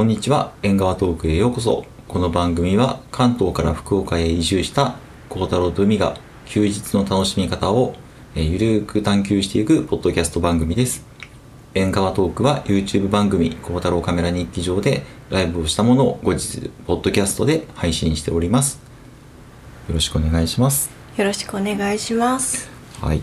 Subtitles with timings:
[0.00, 0.54] こんにちは。
[0.62, 1.84] 縁側トークへようこそ。
[2.08, 4.94] この番組は関東から福岡へ移住した
[5.28, 7.94] 孝太郎と海が休日の楽しみ方を
[8.34, 11.04] えーゆるーく探求していくポッドキャスト番組です。
[11.74, 18.80] 縁側トークは YouTube 番組孝太郎カメラ日記上でライブをしたものを後日ポッドキャストで配信しております。
[19.86, 20.90] よろしくお願いします。
[21.18, 22.70] よろしくお願いします。
[23.02, 23.20] はい、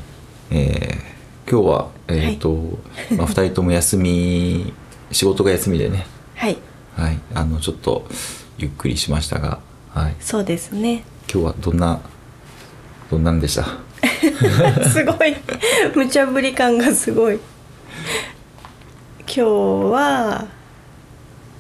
[0.52, 2.54] えー今日はえっ、と、
[3.18, 4.74] まあ二人とも休み
[5.12, 6.06] 仕事が休みでね。
[6.38, 6.58] はい、
[6.98, 8.06] はいあのちょっと
[8.58, 9.60] ゆっくりしましたが
[9.94, 10.16] はい。
[10.20, 11.04] そうですね。
[11.32, 12.00] 今日はどんな
[13.10, 13.66] どんなんでした？
[14.90, 15.36] すごい。
[15.96, 17.36] 無茶ぶり感がすごい。
[17.36, 19.42] 今日
[19.92, 20.46] は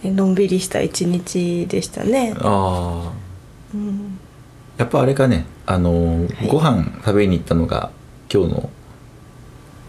[0.03, 2.34] えのんびりした一日でしたね。
[2.40, 3.12] ああ
[3.73, 4.20] うん、
[4.77, 6.48] やっぱあれかねあの、はい。
[6.48, 7.90] ご飯食べに行ったのが
[8.31, 8.70] 今日の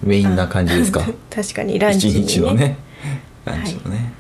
[0.03, 1.03] メインな感じですか？
[1.31, 2.79] 確かにランチに、ね、一日のね
[3.45, 4.13] ランチのね、はい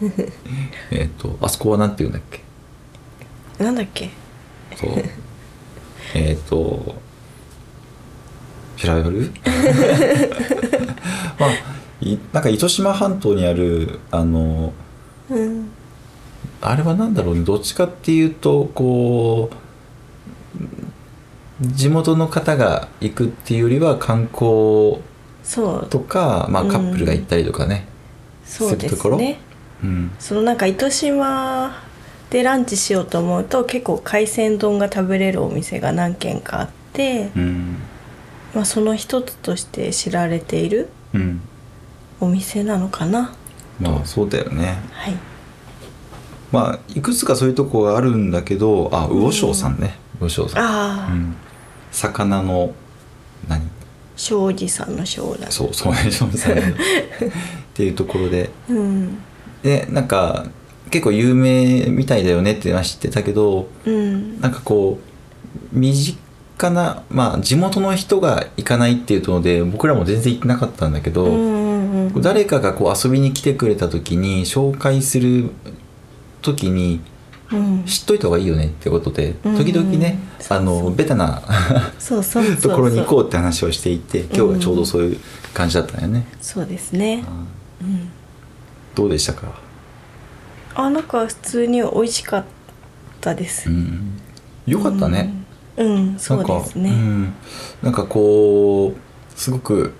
[0.90, 2.42] えっとあそこはなんて言うんだっけ？
[3.64, 4.10] なんだっけ？
[4.76, 4.90] そう。
[6.14, 6.94] えっと
[8.76, 9.32] 調べる
[11.38, 11.50] まあ
[12.00, 14.72] いなんか糸島半島にあるあの
[15.30, 15.68] うん、
[16.60, 17.42] あれはなんだろうね？
[17.44, 19.50] どっちかっていうとこ
[21.60, 24.98] う地元の方が行くっていうよりは観光
[25.42, 25.86] そう。
[25.90, 27.88] とか、まあ、うんカップルが行ったりとかね、
[28.44, 29.16] そうですするところ？
[29.18, 29.40] ね。
[29.82, 31.82] うんそのなんか糸島
[32.30, 37.76] でランチしようと思うと結構海鮮丼が食べれるお店が何軒かあって、うん
[38.54, 41.40] まあその一つとして知られているうん
[42.20, 43.32] お店なのかな。
[43.80, 44.78] まあそうだよね。
[44.92, 45.14] はい。
[46.50, 49.96] まあいくつかそういうとこがあるんだけどあ魚庄さんね。
[50.18, 51.36] 魚庄さん、ああ、うん、
[51.92, 52.72] 魚の
[53.48, 53.62] 何？
[54.16, 55.48] 庄司さんの庄だ。
[55.50, 56.62] そうそうね庄さん っ
[57.74, 58.50] ていうところで。
[58.68, 59.18] うん。
[59.62, 60.46] でなんか
[60.90, 64.40] 結構有名みたいだよねっては知ってたけどうん。
[64.40, 64.98] なんかこ
[65.72, 72.22] う身近なまあ地元の人が行かないっていうので僕らも全然行ってなかったんだけど、うんうんうん。
[72.22, 75.50] 誰かがこう遊びに来てくれた時に紹介する
[76.42, 77.00] 時に
[77.50, 77.84] うん。
[77.84, 81.42] 知っといた方がいいよねってことでうん時々ねそうそうあのベタな。
[82.62, 85.18] ところに行こうって話をしていて今日はちょうどそういう
[85.52, 86.26] 感じだったよね。
[86.40, 87.24] そうですね。
[87.82, 88.07] うん。
[88.98, 89.52] どうでしたか、
[90.74, 92.44] あ、なんか普通に美味しかっ
[93.20, 93.72] たですう。
[93.72, 94.18] ん、
[94.66, 95.32] よかったね。
[95.76, 95.86] うん。
[95.86, 96.90] うん、そうですね。
[97.80, 99.92] なんか,、こうすごく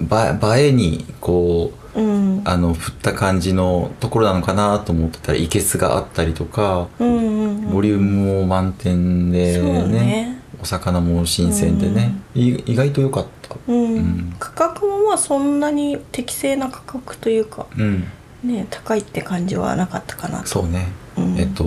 [0.00, 2.42] ば映えにこううん。
[2.44, 7.70] あの振った感じのところなのかなと思ってたらいけすがあったりとか、うんうんうん。
[7.70, 9.56] ボリュームも満点で
[9.86, 13.56] ねお魚も新鮮でね、い意外と良かった。
[13.66, 14.36] うん、うん。
[14.38, 18.04] 価格もまあそんなに適正な価格というかうん、
[18.44, 20.46] ね高いって感じはなかったかなと。
[20.46, 21.38] そうね、うん。
[21.38, 21.64] えっと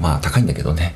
[0.00, 0.94] まあ高いんだけどね。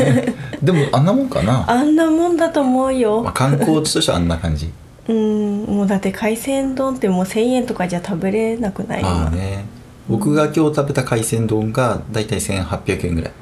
[0.62, 4.70] でもあんなもんかな、あんなもんだと思うよ、まあ、観光地としてはあんな感じ。
[5.08, 5.64] うん。
[5.64, 9.64] もうだって海鮮丼ってもう1,000円とかじゃ食べれなくないまあね。
[10.08, 13.32] 僕が今日食べた海鮮丼がだいたい1800円ぐらい、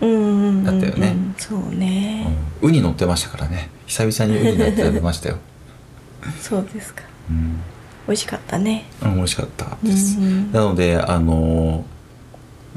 [0.00, 0.64] うんうんうんうん。
[0.64, 1.16] だったよね。
[1.36, 2.26] そうね、
[2.62, 3.70] うん、ウニ乗ってましたからね。
[3.86, 5.38] 久々にウニ乗って食べましたよ、
[6.40, 7.02] そうですか。
[7.28, 7.60] うん。
[8.06, 8.84] 美味しかったね。
[9.02, 11.84] うん、美味しかったです、うんなのであの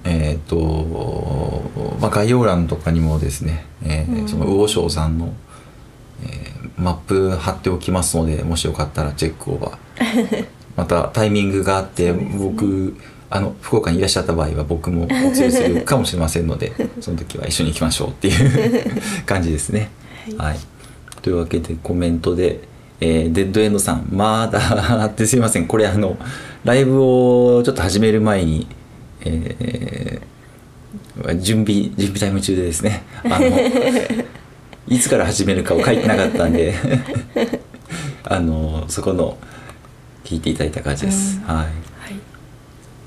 [0.05, 1.63] えっ、と、
[2.01, 4.27] まあ、概要欄とかにもですね、えーうん。
[4.27, 5.33] その魚庄さんの、
[6.23, 10.47] えーマップ貼っておきますのでもしよかったらチェックオーバー。
[10.75, 12.95] またタイミングがあって、ね僕
[13.35, 16.71] あの福岡にいらっしゃった場合は僕もお連れするかもしれませんので
[17.01, 19.89] その時は一緒に行きましょうっていう 感じですね。
[20.37, 20.59] はい、
[21.23, 22.59] というわけでコメントで、
[23.01, 25.65] えーデッドエンドさん「まだ」ってすいません。
[25.65, 26.15] これあの
[26.63, 28.67] ライブをちょっと始める前に、
[29.21, 30.33] えー
[31.39, 33.01] 準備準備タイム中でですね。
[33.23, 33.47] あの
[34.87, 36.75] いつから始めるかを書いてなかったんで
[38.25, 39.37] あのそこの
[40.23, 41.39] 聞いていただいた感じです。
[41.45, 41.92] はいはい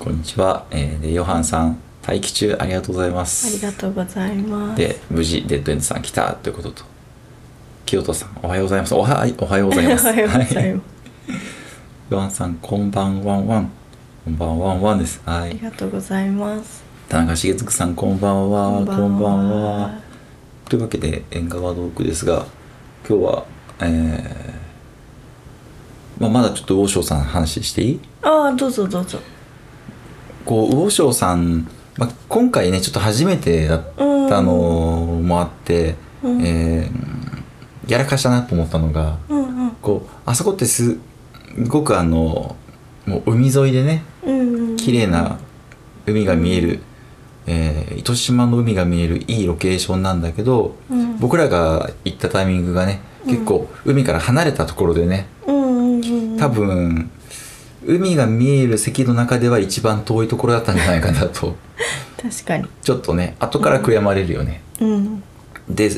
[0.06, 2.56] こんにちは、えーでヨハンさん待機中。
[2.60, 4.78] ありがとうございまありすがとうございます。
[4.78, 6.84] で無事デッドエンドさん来たということと。
[7.84, 8.94] 清人さんおはようございます。
[8.94, 10.06] おはおはようございます。
[10.08, 10.70] おはようございます、はい。
[12.10, 13.70] ヨハンさんこんばんワンワン
[14.24, 15.20] こんばんワンワンです。
[15.26, 16.84] はありいがとうございます。
[17.08, 18.70] 田中茂嗣さんこんばんは。
[18.70, 19.62] こんばんは。
[19.88, 19.90] は。
[20.68, 22.46] というわけで縁側トークですが
[23.08, 23.44] 今日は
[23.80, 28.00] えーまあ、まだちょっと魚庄さんの話していい？
[28.22, 29.18] ああどうぞどうぞ
[30.46, 33.82] こう魚庄さん、まあ、今回ねちょっと初めてだっ
[34.28, 34.52] たの
[35.22, 36.42] もあって、うん。
[36.42, 37.26] えー
[37.88, 39.70] やらかしたなと思ったのがうんうん。
[39.80, 40.98] こうあそこってす
[41.68, 42.56] ごくあの
[43.06, 44.76] もう海沿いでねうんうん。
[44.76, 45.38] 綺綺麗な
[46.04, 46.80] 海が見える、
[47.46, 51.16] えー糸島の海が見えるいいロケーションなんだけど、うん。
[51.18, 56.36] 僕らが行ったタイミングがね結構海から離れたところでねうんうんうん。
[56.38, 57.10] 多分
[57.86, 61.56] 海が見える席の中では一番遠いところだったんじゃないかなと。
[62.20, 62.66] 確かに。
[62.82, 64.60] ちょっとね後から悔やまれるよね。
[64.80, 65.22] うん。
[65.70, 65.90] で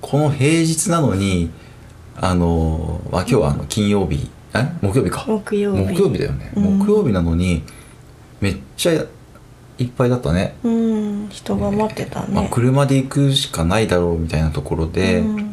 [0.00, 1.50] この平日なのに
[2.20, 4.66] あの、まあ、今日はあの金曜日え？
[4.80, 5.24] 木曜日か。
[5.26, 5.82] 木曜日。
[5.82, 6.78] 木曜日だよね、うん。
[6.78, 7.62] 木曜日なのに
[8.40, 8.92] めっちゃ
[9.78, 11.28] いっぱいだったね、うん。
[11.30, 15.46] 人が待ってたね、まあ、車で行くしかないだろうみたいなところで、うん。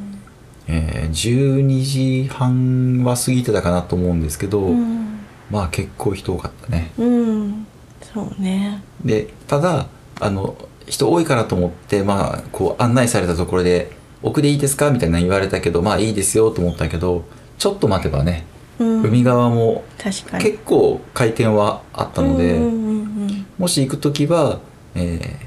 [0.68, 5.03] えー12時半は過ぎてたかなと思うんですけど、うん
[5.54, 6.92] まあ結構人多かったね。
[6.98, 7.68] うん。
[8.02, 8.84] そうね。
[9.06, 9.88] でただ
[10.20, 10.56] あの
[10.88, 13.92] 人多いからと思ってまあこう案内されたところで
[14.22, 17.24] 「奥でいいですか?」みたいな言われたけどまあいいですよと思ったけど
[17.58, 18.46] ちょっと待てばね、
[18.80, 19.04] うん。
[19.04, 20.44] 海側も確かに。
[20.44, 22.60] 結構回転はあったので、
[23.58, 24.60] もし行く時は、
[24.96, 25.38] え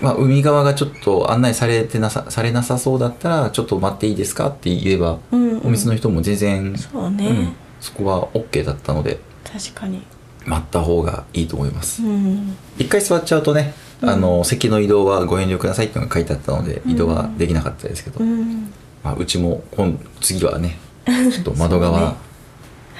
[0.00, 4.48] ーまあ、海側がちょっと案内されてなさされなさそうだったらちょっと待っていいですか？
[4.48, 5.60] って言えば、うんうん。
[5.66, 7.52] お店の人も全然、そうね、うん
[7.82, 10.02] そこは OK だったので確かに。
[10.46, 12.02] 待った方がいいと思います。
[12.02, 12.56] うん。
[12.78, 14.10] 一回座っちゃうとね、うん。
[14.10, 18.72] あの席の移動はご遠慮くださいっていうのが書いてあったので、移動はできなかったですけど、うん。
[19.04, 22.16] まあ、うちも今次はねちょっと窓側、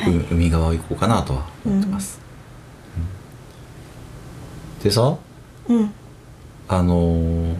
[0.04, 0.26] そうね。
[0.30, 2.20] う海側行こうかなとは思ってます、
[4.78, 4.84] うん。
[4.84, 5.16] でさ
[5.68, 5.92] うん。
[6.68, 7.54] あのー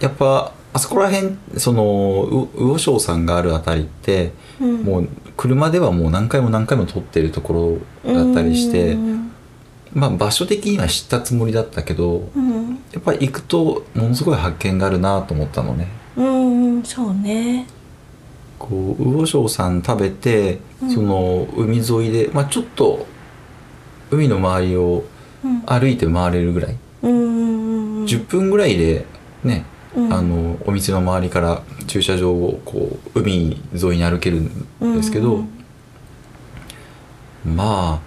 [0.00, 4.82] やっぱあそこら辺そのう魚庄さんがあるあたりって、うん。
[4.82, 5.08] もう
[5.40, 9.32] 車ではもう何回も何回も撮ってるところだったりして、うん。
[9.94, 12.78] まあ場所的には知ったつもりだったけど、うん。
[12.92, 15.88] やっぱり行くとものすごい発見があるなと思ったのね。
[16.14, 17.66] うんうんそうね。
[18.58, 20.90] こう魚庄さん食べて、うん。
[20.90, 23.06] その海沿いで、まあ、ちょっと
[24.10, 25.04] 海の周りを
[25.42, 25.62] うん。
[25.62, 29.06] 歩いて回れるぐらい、うん10分ぐらいで
[29.42, 29.64] ね、
[29.96, 30.12] うん。
[30.12, 35.48] あのお店の周りから駐車場をこう海沿いに歩けるんですけど、うん
[37.44, 38.00] ま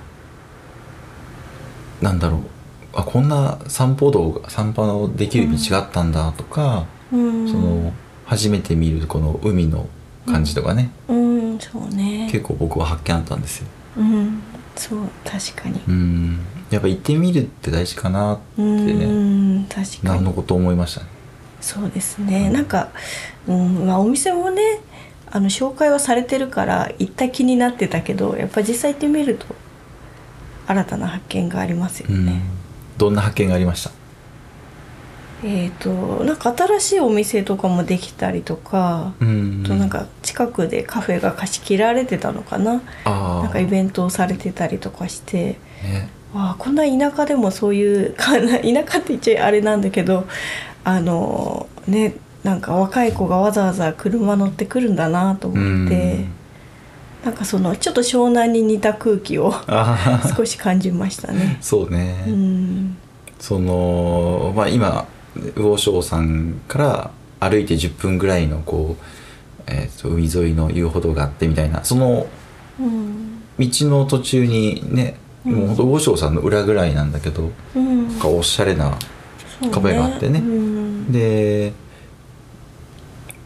[2.01, 2.41] あなんだろう。
[2.95, 7.51] あこんな散歩道が散歩のできる道があったんだとか、うん。
[7.51, 7.91] その
[8.25, 9.88] 初めて見るこの海の
[10.27, 12.29] 感じとかね、うんそうね。
[12.31, 13.68] 結構僕は発見あったんですよ。
[13.97, 14.44] うん。
[14.75, 15.81] そう確かに。
[15.88, 16.39] うん。
[16.69, 20.21] やっぱ行ってみるって大事かなってうねん確かに。
[20.21, 21.07] なのこと思いましたね。
[21.63, 22.50] そうですね。
[22.50, 22.89] なんか、
[23.48, 24.62] うんまあ、お店もね
[25.31, 29.45] あの紹介はされてるから行った気になってたけどやっぱ実際行ってみると
[30.68, 32.25] 新たな発見がありますようん。
[32.25, 32.42] ね。
[32.98, 33.92] どんな発見がありました？
[35.45, 35.89] えっ、と
[36.24, 42.81] なんか新しいお店とかもできたりとか、うんあとなんか近くでカフェが貸し切られてたのかな。
[43.06, 45.57] あなんかイベントをされてたりとかして。
[45.83, 46.10] ね。
[46.33, 50.25] わあこんな田舎でもそういう 田舎って言っちゃあれなんだけど
[50.83, 56.25] あのねなんか若い子がわざわざ車乗ってくるんだなと思って
[57.24, 59.53] なんかそのちょっと湘南に似た空気を
[60.35, 61.57] 少し感じましたね。
[61.62, 62.97] そうね、うん。
[63.39, 65.07] そのまあ今
[65.56, 69.03] 魚庄さんから歩いて10分ぐらいのこう、
[69.68, 72.27] えー、と海沿いの遊歩道があってみたいなその
[72.79, 73.41] うん。
[73.59, 75.15] 道の途中にね、
[75.45, 75.53] うん。
[75.53, 78.10] もう魚庄さんの裏ぐらいなんだけど、うん。
[78.10, 78.98] なんかおしゃれな
[79.62, 80.39] そうカフェがあってね。
[80.39, 81.12] うん。
[81.12, 81.74] で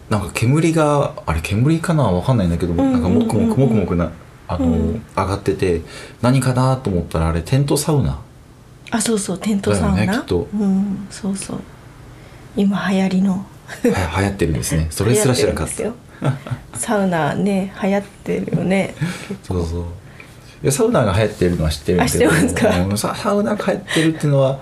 [0.09, 4.11] なんか煙があれ煙かなわかんないんだけど、んうんうんなんかもくもくもくもくな
[4.47, 5.01] あの、うん。
[5.15, 5.81] 上がってて
[6.21, 8.19] 何かなと思ったらあれテントサウナ。
[8.89, 10.47] あそうそうテントサウナ、ねきっと。
[10.53, 11.59] うんそうそう。
[12.55, 13.45] 今流行りの。
[13.67, 14.87] は流行ってるんですね。
[14.91, 16.77] それすら知らなかった。
[16.77, 18.95] サウナね流行ってるよね。
[19.43, 19.83] そうそう。
[20.63, 22.29] いやサウナが流行ってるのは知ってるんだけど。
[22.29, 22.79] あ知ってますか？
[22.79, 24.59] うんササウナが流行ってるっていうのは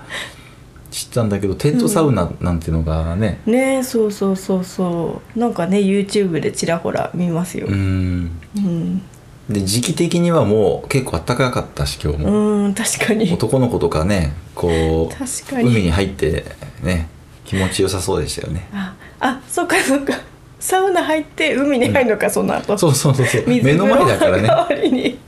[0.96, 3.38] 知ったんだけどテントサウナなんていうのがね。
[3.44, 5.38] ねそうそうそうそう。
[5.38, 7.66] なんかね YouTube でちらほら見ますよ。
[7.66, 8.30] うん。
[8.56, 9.02] うん。
[9.50, 13.30] で時期的にはもう結構暖かかったし今日も、うん確かに。
[13.30, 15.68] 男の子とかねこう確かに。
[15.68, 16.46] 海に入って
[16.82, 17.10] ね
[17.44, 18.66] 気持ちよさそうでしたよね。
[18.72, 20.14] ああそっかそっか。
[20.58, 22.78] サウナ入って海に入るのか、その後。
[22.78, 23.44] そうそうそうそう。
[23.46, 24.48] 水目の前だからね。
[24.48, 25.18] 代わりに。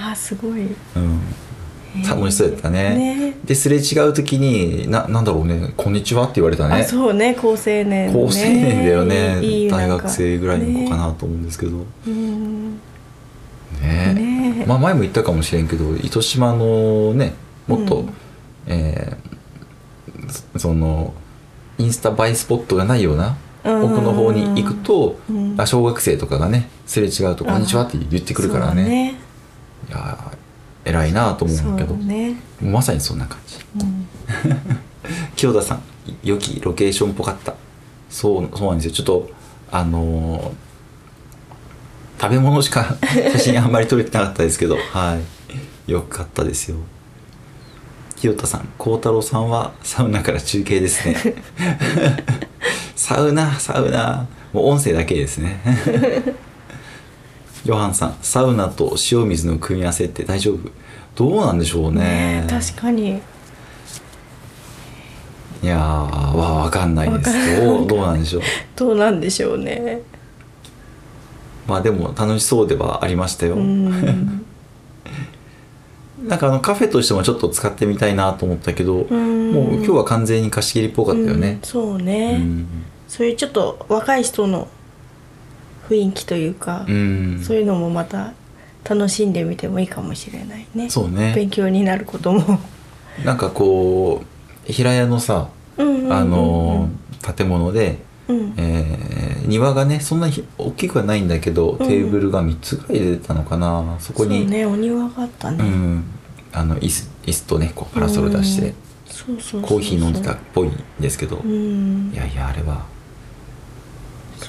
[0.00, 0.68] あすごい。
[0.94, 1.20] うん
[2.08, 2.96] 楽しそうやったね。
[2.96, 3.34] ね。
[3.44, 6.76] ですれ違う時にななんだろうね「こんにちは」って言われたね。
[6.76, 7.36] あそうね。
[7.38, 9.42] 高青年、ね、高青年だよね。
[9.42, 12.80] いい大学生ぐらいの子かなと思うんですけど、ねうん。
[13.82, 14.14] ね。
[14.14, 14.64] ね。
[14.66, 17.34] まあ前も言ったかもしれんけど糸島のね
[17.66, 18.08] もっと、うん。
[18.66, 19.32] えー
[20.54, 21.12] そその
[21.78, 23.84] インスタ映えスポットがないようなうん。
[23.84, 25.54] 奥の方に行くと、うん。
[25.58, 29.16] あ小学生とかがねすれ違うと「こんにちは」って言ってくるからそうだね。
[29.88, 30.32] いや
[30.84, 33.58] 偉いなと思うけど、ね、まさにそんな感じ。
[33.80, 34.06] うん、
[35.36, 35.82] 清田さん
[36.24, 37.54] 良きロケーションっぽかった？
[38.10, 38.92] そうそうなんですよ。
[38.92, 39.30] ちょっと
[39.70, 40.50] あのー
[42.20, 42.96] 食べ物しか
[43.32, 44.76] 写真あんまり撮れてなかったですけど。
[44.76, 45.18] は
[45.88, 45.90] い。
[45.90, 46.76] よかったですよ。
[48.14, 51.16] 清田さん幸太郎さんはサウナから中継ですね。
[52.94, 54.28] サウナサウナ。
[54.52, 55.58] もう音声だけですね
[57.64, 60.70] ヨハンさんサウナと塩水の組み合わせって大丈夫？
[61.14, 62.42] どうなんでしょうね。
[62.42, 63.20] ね確かに。
[65.62, 65.80] いやー
[66.36, 67.60] わわかんないです。
[67.60, 68.42] どうどうなんでしょう？
[68.74, 70.00] どうなんでしょうね。
[71.68, 74.44] まあでも楽しそうではありましたよ、うん。
[76.26, 79.52] なんかあのカフェとしてもちょっと使ってみたいなと思ったけど、うん。
[79.52, 82.66] もう今日は完全に貸し切りっぽかったようんね、そうね、うん。
[83.06, 84.66] そういうちょっと若い人の
[85.88, 87.42] 雰囲気というか、うん。
[87.42, 88.32] そういうのもまた
[88.88, 90.90] 楽しんでみてもいいかもしれないね。
[90.90, 91.32] そうね。
[91.34, 92.58] 勉強になることも。
[93.24, 94.22] なんかこ
[94.68, 96.12] う平屋のさうんうんうんうん。
[96.12, 98.54] あのー建物で、うん。
[98.56, 103.96] えー庭がねそんなに大きくはないんだけど、んテーブルが3つぐらい出てたのかな。
[103.98, 106.04] そこにねお庭があったね、うん、
[106.52, 108.74] あの椅子椅子とねこうパラソル出して、
[109.06, 109.62] そうそうそうそう。
[109.62, 112.12] コーヒー飲んでたっぽいんですけど、うん。
[112.14, 112.86] いやいやあれは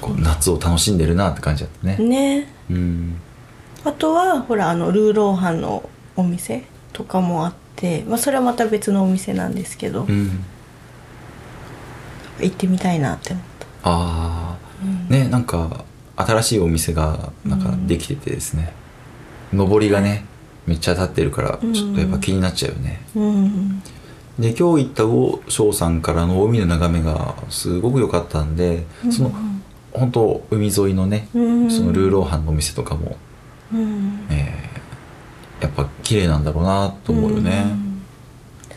[0.04, 1.96] こう夏を楽しんでるなって感じだったね。
[1.96, 2.46] ね。
[2.70, 3.16] うん。
[3.84, 10.44] あとはほらあのルーローハンのお店とかもあって、まあ、それはまた別のお店なんですけど、うん、
[12.38, 15.84] 行ってみたいなって思った、あうんあねなんか
[16.16, 18.74] 新しいお店がなんかできててですね、
[19.52, 20.26] 上りがね
[20.66, 21.72] めっちゃ立ってるからうん。
[21.72, 23.00] ちょっとやっぱ気になっちゃうよね。
[23.16, 23.82] うん。
[24.38, 29.32] で今日行った魚翔さんからの海の眺めがすごく良かったんで、その
[29.94, 31.70] 本当海沿いのね、うん。
[31.70, 33.16] そのルーローハンのお店とかも、
[33.72, 34.26] うん。
[34.30, 34.74] えー
[35.60, 37.62] やっぱ綺麗なんだろうなと思うよね。
[37.62, 38.02] ん。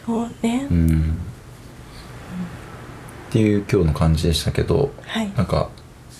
[0.05, 1.17] そうね、うん。
[3.29, 5.29] っていう今日の感じでしたけどはい。
[5.35, 5.69] なんか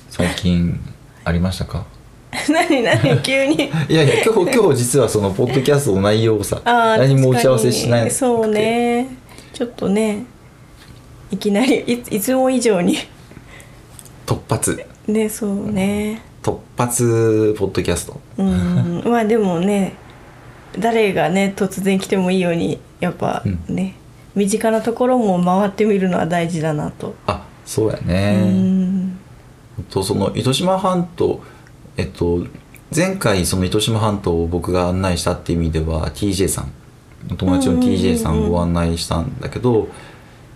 [0.10, 0.78] 最近
[1.24, 1.86] ありましたか？
[2.50, 3.22] 何 何？
[3.24, 3.56] 急に。
[3.88, 9.08] いやいや今日 今日実はそのポッドキャストの内容をさ何も打ち合わせしないそうね。
[9.54, 10.26] ちょっとね
[11.32, 13.06] いきなりいいつも以上に突
[14.50, 14.84] 発。
[15.08, 16.22] ねそうね。
[16.42, 18.20] 突発ポッドキャスト。
[18.38, 19.04] うん。
[19.06, 19.96] まあでもね
[20.78, 23.96] 誰がね突然来てもいいようにやっぱね、
[24.36, 29.20] 身近なところも回ってみるのは大事だなと、あそうやうねん
[29.90, 31.42] とその糸島半島
[31.96, 32.46] えっと
[32.96, 36.72] 前回その糸島半島を僕が案内したっていう意味では TJ さん。
[37.32, 39.90] お友達の TJ さんをご案内したんだけど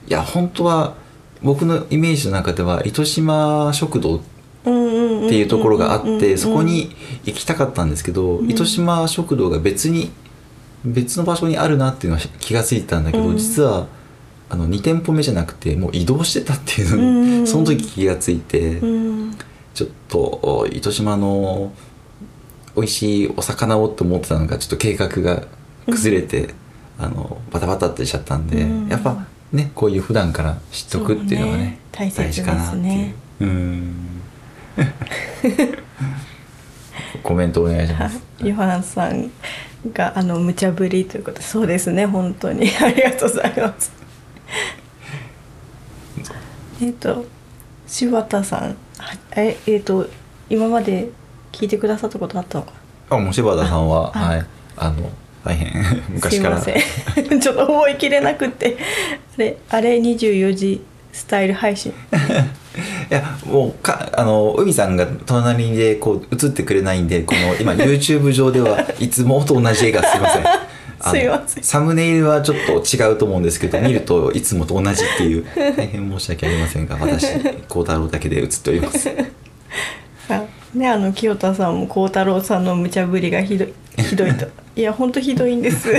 [0.07, 0.95] いや本当は
[1.43, 4.21] 僕のイメージの中では糸島食堂
[4.63, 6.95] うんっていうところがあってうんそこに
[7.25, 10.11] 行きたかったんですけど、糸島食堂が別に
[10.85, 13.37] 別の場所にあるなっていうのは気がついてたんだけど、うん。
[13.37, 13.87] 実は
[14.49, 19.37] あの2店舗目じゃなくてもう移動してたっていうのに、うんその時気がついて、うん。
[19.73, 21.71] ちょっとお糸島の
[22.75, 25.47] 美味しいお魚をって思ってたのがちょっと計画が
[25.87, 26.53] 崩れて、
[26.99, 28.87] あのバタバタってしちゃったんで、うん。
[28.89, 33.13] やっぱねこういう普段から知っとくっていうのはねね大事かなっていう。
[33.41, 34.21] うん。
[37.23, 38.21] コメントお願いしまはす。
[38.41, 38.47] い。
[38.47, 39.29] ヨハンさん
[39.93, 42.69] があの無茶ぶりということでそうですね本当に。
[42.81, 43.91] ありがとうございます。
[46.81, 47.25] えっと
[47.87, 48.75] 柴田さん。
[48.97, 50.07] はええっと
[50.49, 51.09] 今まで
[51.51, 52.73] 聞いてくださったことあったのか
[53.09, 54.19] あ、もう柴田さんは、あ。
[54.19, 54.45] はい、
[54.77, 55.09] あの
[55.43, 55.71] 大変。
[56.09, 56.61] 昔から。
[56.61, 56.79] すいま
[57.29, 57.39] せん。
[57.41, 58.77] ちょっと覚えきれなくって。
[59.35, 60.81] あれあれ24時
[61.11, 61.93] スタイル配信。
[63.09, 70.43] いやもうかあの海さんが隣でこう映ってくれないんでこの今 YouTube 上ではいつもと同じ絵がすいません。
[71.03, 71.63] すいません。
[71.63, 77.27] サムネイルはちょっと違うと思うんですけど見るといつもと同じっていう大変申し訳ありませんが私
[77.67, 79.09] 孝太郎だけで映っております。
[80.29, 80.43] あ
[80.73, 85.89] ねあの清田さんも孝太郎さんの無茶ぶりがひどいひどいといや本当ひどいんです。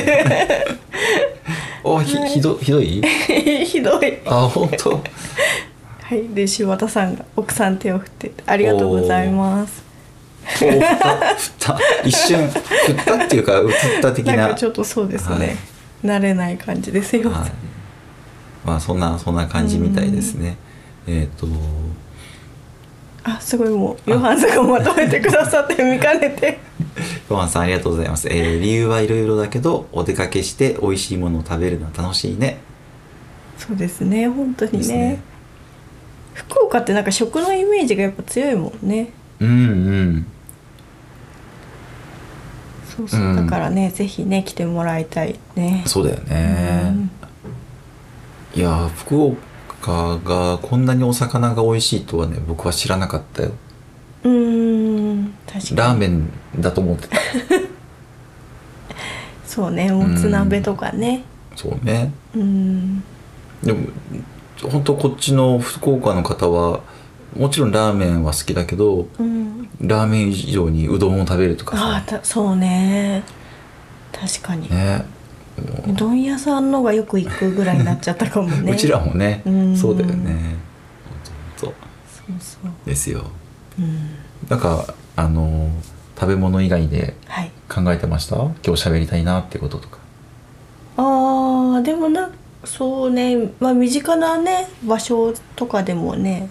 [1.84, 3.02] おひひどひどい？
[3.66, 4.18] ひどい。
[4.26, 5.02] あ本当？
[6.02, 6.28] はい。
[6.28, 9.82] で柴田さんが奥さん手を振ってありがとうございます。
[10.62, 10.80] お振っ
[11.58, 11.78] た。
[12.04, 12.58] 一瞬振
[12.92, 14.36] ったっていうか映った的な。
[14.36, 15.56] なんかちょっとそうですね、はい。
[16.18, 17.50] 慣れない感じですよ、はい、
[18.64, 20.56] まあそんなそんな感じみたいですね。
[21.06, 21.46] えっ、と
[23.24, 23.68] あすごい。
[23.68, 26.58] もうヨハンさんがまとめてくださって見かねて。
[27.30, 32.58] ヨハンさんありがとうございます、えー理由はいろいろだけどお出かけして美味しいものを食べるのは楽しいね。
[33.58, 34.28] そうですね。
[34.28, 34.94] 本当にね。
[34.94, 35.20] ね。
[36.34, 39.10] 福岡ってなんか食のイメージがやっぱ強いもんね。
[39.40, 40.26] うんうん。
[42.90, 43.36] そそうそう、うん。
[43.36, 45.84] だからねぜひね来てもらいたいね。
[45.86, 47.08] そうだよね、
[48.54, 49.51] いやー福岡
[49.90, 53.52] がこんなにお魚が美味しいとはね僕は知らなかったよ。
[54.24, 55.76] うんうん確かに。
[55.76, 57.16] ラーメンだと思ってた。
[59.46, 61.24] そうねもつ鍋とかね。
[61.56, 62.12] そうね。
[62.34, 63.02] うん。
[63.62, 63.86] でも
[64.62, 66.80] 本当こっちの福岡の方は
[67.36, 69.68] もちろんラーメンは好きだけどうん。
[69.80, 73.24] ラーメン以上にうどんを食べるとかああさたそうね。
[74.12, 75.04] 確かに、ね
[75.58, 78.70] うどん屋さんのがよく行くぐらいになっちゃったかもね。
[78.72, 79.76] うちらもねうん。
[79.76, 80.56] そうだよね。
[81.56, 81.74] そう。
[82.40, 83.24] そうですよ。
[83.78, 83.98] うん。
[84.48, 85.68] なんかあの
[86.18, 87.50] 食べ物以外ではい。
[87.68, 88.36] 考えてました？
[88.36, 89.98] 今日喋りたいなってこととか。
[90.96, 92.30] あーでもな
[92.64, 93.50] そうね。
[93.60, 96.48] まあ身近なね場所とかでもね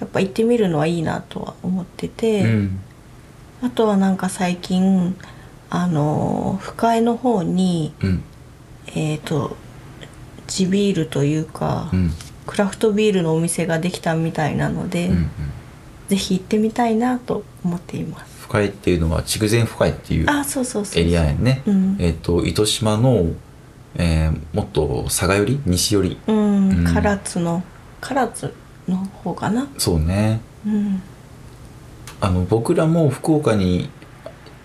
[0.00, 2.80] やっぱ行ってみるのはいいなとは思ってて、うん。
[3.62, 5.16] あとはなんか最近
[5.70, 8.22] あの深江の方にうん
[8.94, 9.56] えっ、と
[10.46, 12.10] 地ビールというか、うん。
[12.46, 15.30] クラフトビールのお店ができたみたいなので、うんうん。
[16.08, 18.42] ぜひ行ってみたいなと思っています。
[18.42, 21.62] 深井っていうのは筑前深井っていうあそうそうそうエリアやんね。
[21.64, 21.96] うん。
[21.98, 23.28] えっ、と糸島の、
[23.94, 25.60] えーもっと佐賀寄り？
[25.64, 26.18] 西寄り？
[26.26, 26.94] うん、うん。
[26.94, 27.62] 唐津の
[28.00, 28.52] 唐津
[28.88, 29.68] の方かな。
[29.78, 30.40] そうね。
[30.66, 31.02] うん。
[32.20, 33.88] あの僕らも福岡に、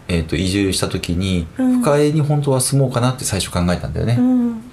[0.08, 1.82] えー、と移住した時に、うん。
[1.82, 4.64] 深井に本当は住もうかなって最初考えたんだよね、うん。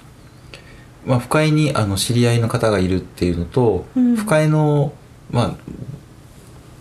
[1.05, 4.15] まあ、深井にあの知り合いの方がいるっていうのと、うん。
[4.15, 4.93] 深井の,、
[5.31, 5.55] ま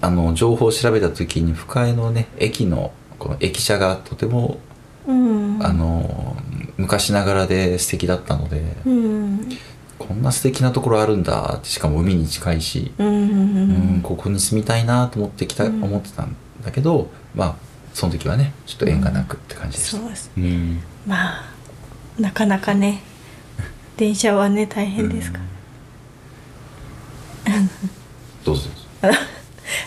[0.01, 4.59] あ、あの情報を調べた時に深井のね駅のこの駅舎がとても、
[5.07, 5.59] うん。
[5.65, 6.37] あの
[6.77, 9.49] 昔ながらで素敵だったので、うん。
[9.99, 15.83] こんな素敵なところあるんだってしかも海に近いし、うんここに住みたいなと思ってきた、うん。
[15.83, 19.99] 思ってたんだけどまあその時はねちょっと縁がなくって感じでした。
[19.99, 20.31] そうです。
[20.37, 21.45] うんまあ
[22.19, 23.03] なかなかね
[23.97, 25.39] 電車はね大変ですか。
[27.45, 27.53] ら、
[28.45, 28.69] どうぞ。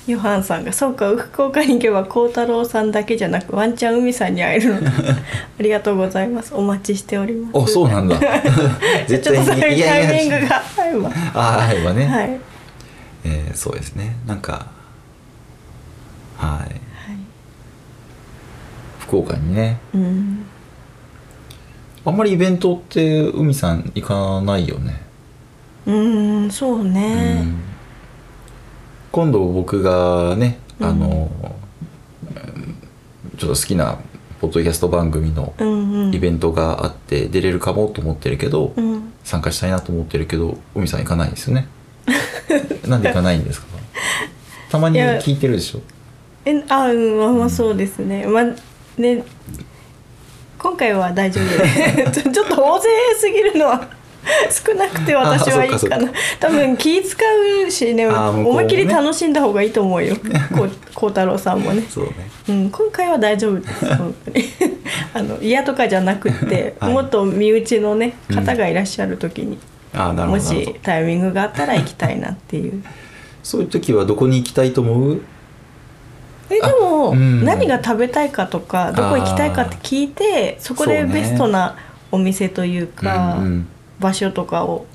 [0.08, 6.54] ヨハンさんが「そうか福岡に行けば孝太郎さんだけじゃなくワンチャン海さんに会えるの ありがとうございます。
[6.56, 7.64] お待ちしております。
[7.64, 8.18] あそうなんだ。
[9.06, 12.40] 絶ちょっとタイミングが合えばああればね、はい、はい、
[13.26, 14.16] えーそうですね。
[14.26, 14.68] なんか
[16.38, 16.87] はい
[19.08, 19.80] 福岡にね。
[19.94, 20.46] うん。
[22.06, 25.02] あんまりイベントって海さん行かないよね、
[25.86, 25.92] う
[26.46, 27.42] んそうね。
[27.44, 27.60] うん。
[29.12, 31.30] 今度僕がねあの、
[33.38, 33.98] ちょっと好きな
[34.40, 36.14] ポッドキャスト番組のうんうん。
[36.16, 39.14] イベントがあって出れるかもと思ってるけど、うん。
[39.24, 41.68] 参加したいなと思ってるけど海さん行かないんですよね。
[42.88, 43.68] なんで行かないんですか？
[44.70, 45.82] たまに聞いてるでしょ？
[46.46, 48.46] えあうんまあまあそうですね、まあ
[48.98, 49.24] ね。
[50.58, 52.12] 今回は大丈夫で。
[52.12, 53.88] ちょちょっと大勢すぎるのは
[54.52, 56.12] 少なくて私はいいかな。
[56.40, 57.18] 多分気使
[57.66, 60.16] うしね思いっきり楽しんだ方がいいと思うよ。
[60.56, 62.14] こう孝太郎さんもね、そうね。
[62.50, 63.86] うん、今回は大丈夫です。
[63.96, 64.46] 本当に
[65.14, 66.94] あの嫌とかじゃなくって、はい。
[66.94, 68.36] もっと身内のねうん。
[68.36, 69.58] 方がいらっしゃる時に、
[69.94, 72.84] ああなるほもしタイミングがあったら行きたいなっていう。
[73.44, 75.22] そういう時はどこに行きたいと思う？
[76.50, 77.46] えでも、うん。
[77.46, 81.76] 何が食べたいかとかどこ行きたいかって聞いてそこでベストな
[82.12, 83.68] お店というかうんうん。
[84.00, 84.86] 場所とかを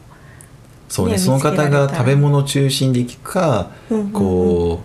[0.89, 1.13] そうね。
[1.13, 4.13] ねその方が食べ物中心で行くか、うんうんうん。
[4.13, 4.83] こ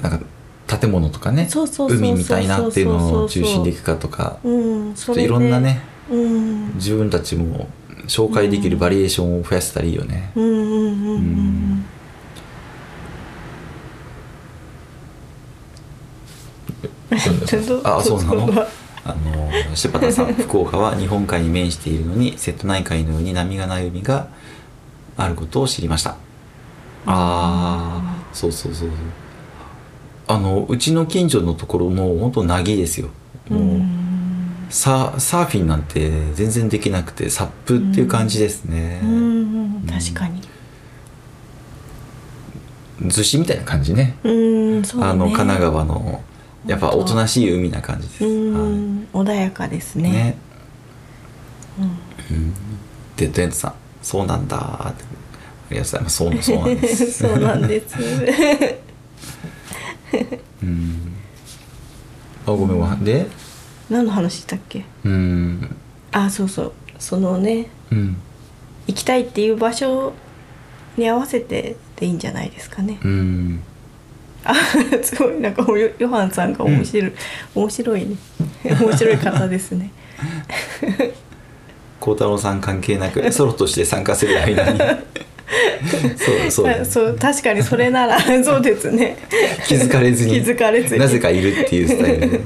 [0.00, 4.38] うなんか建物とかね海みたいなっていうのを中心で行くかとか。
[4.44, 5.80] うんちょっといろんなね
[6.10, 6.74] うん。
[6.74, 7.68] 自分たちも
[8.06, 10.74] 紹介できるバリエーションを増やせたらいいよね、うんうんうんうん。
[10.74, 11.84] うん
[17.10, 18.66] あそうなの？
[19.04, 24.28] あの柴田さん福岡は日本海に面しているのに瀬戸内海のように波がない海が
[25.16, 26.10] あることを知りました。
[26.10, 26.16] あ
[27.06, 28.98] あそうそうそうそう。
[30.26, 33.08] あのうちの近所のところも本当凪ですよ。
[33.48, 34.66] もう、うん。
[34.68, 39.10] ササーフィンなんて全然できなくてサップっていう感じですね、うん。
[39.10, 39.14] う
[39.78, 40.42] ん確かに。
[43.00, 44.18] 逗子みたいな感じね。
[44.24, 44.30] う
[44.80, 45.06] んそうね。
[45.06, 46.22] あの神奈川の
[46.68, 49.08] やっぱおとなしい海な感じです、うん。
[49.12, 50.10] 穏やかですね。
[50.12, 50.36] ね。
[51.78, 52.36] うん。
[52.36, 52.54] うん。
[53.16, 54.94] でデントさん「そうなんだ」あ
[55.70, 56.16] りがとうございます。
[56.16, 57.12] そうそうなんです。
[57.18, 57.96] そうなんです。
[60.62, 61.12] うん。
[62.46, 63.04] あごめんごめん。
[63.04, 63.26] で？
[63.90, 64.84] 何の話したっけ？
[65.04, 65.76] うん。
[66.12, 66.72] あそうそう。
[66.98, 68.16] そのねうん。
[68.86, 70.12] 行きたいっていう場所
[70.96, 72.98] に合わせてでいいんじゃないですかね。
[73.02, 73.62] うん
[74.48, 74.54] あ
[75.04, 77.12] すごいなんかヨヨハンさんが面白い、
[77.54, 78.16] 面白いね。
[78.64, 79.90] 面白い方ですね。
[82.00, 84.78] 孝太郎さん関係なくソロとして参加する間に。
[86.16, 86.66] そうそう。
[86.66, 89.18] だねそう確かにそれならそうですね。
[89.66, 91.00] 気づかれずに気づかれずに。
[91.00, 92.38] なぜかいるっていうスタイルで。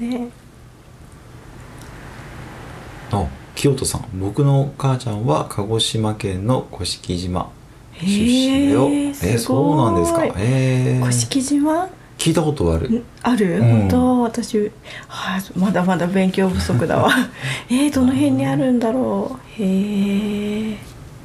[0.00, 0.08] ね。
[0.08, 0.28] ね
[3.10, 4.04] あ清人さん。
[4.14, 7.50] 僕の母ちゃんは鹿児島県の甑島
[8.06, 8.88] 出身だよ。
[8.90, 10.24] えすそうなんですか。
[10.36, 11.88] えー、甑島？
[12.18, 12.88] 聞いたことある。
[12.88, 13.88] んある、うん。
[13.88, 14.22] 本当？
[14.22, 14.58] 私、
[15.08, 17.10] はあ、まだまだ勉強不足だわ。
[17.68, 19.62] えー、どの辺にあるんだろう？
[19.62, 20.76] へえ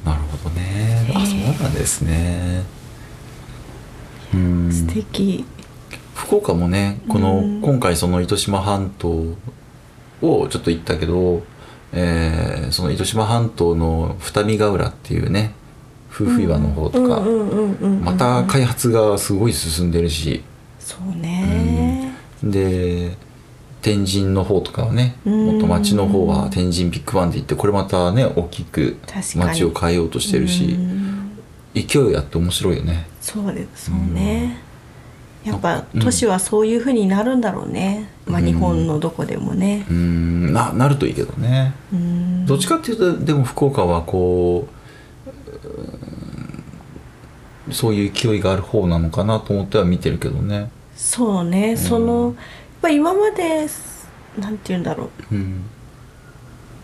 [0.04, 1.12] なるほどね。
[1.14, 2.62] あそうなんですね。
[4.34, 4.68] うん。
[4.72, 5.44] 素敵。
[6.14, 7.60] 福岡もねこの、うん。
[7.62, 9.08] 今回その糸島半島
[10.20, 11.42] をちょっと行ったけど、
[11.92, 15.54] えーその糸島半島の二見ヶ浦っていうね
[16.18, 18.04] 夫婦岩の方とか、うんうんうんうんうん。
[18.04, 20.42] また開発がすごい進んでるし。
[20.80, 23.14] そうね、で
[23.82, 25.46] 天神の方とかはねうん。
[25.46, 28.96] もっと町の方は天神ビッグバンで行ってこれまたね大きく
[29.36, 31.30] 町を変えようとしてるしうん。
[31.74, 33.06] 勢いあって面白いよね。
[33.20, 34.62] そうですそうね、
[35.44, 36.00] やっぱうん。
[36.00, 38.46] 都市はそういうふうになるんだろうね、まあ、うん。
[38.46, 39.84] 日本のどこでもね。
[39.90, 40.52] うーん。
[40.54, 41.74] ななるといいけどね。
[41.92, 42.46] うん。
[42.46, 44.77] どっちかっていうとでも福岡はこう
[47.72, 50.70] そういう勢いがある方なのかなと思っては見てるけどね。
[50.96, 52.34] そうね、そのやっ
[52.82, 53.66] ぱ今まで
[54.38, 55.34] なんて言うんだろう。
[55.34, 55.62] うん。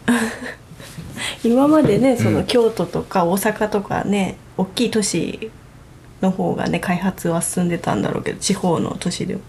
[1.42, 5.51] 今までねそのうん京都とか大阪とかね大きい都市
[6.20, 9.40] の方がね開発は進んでたんだろうけど地方の都市でも。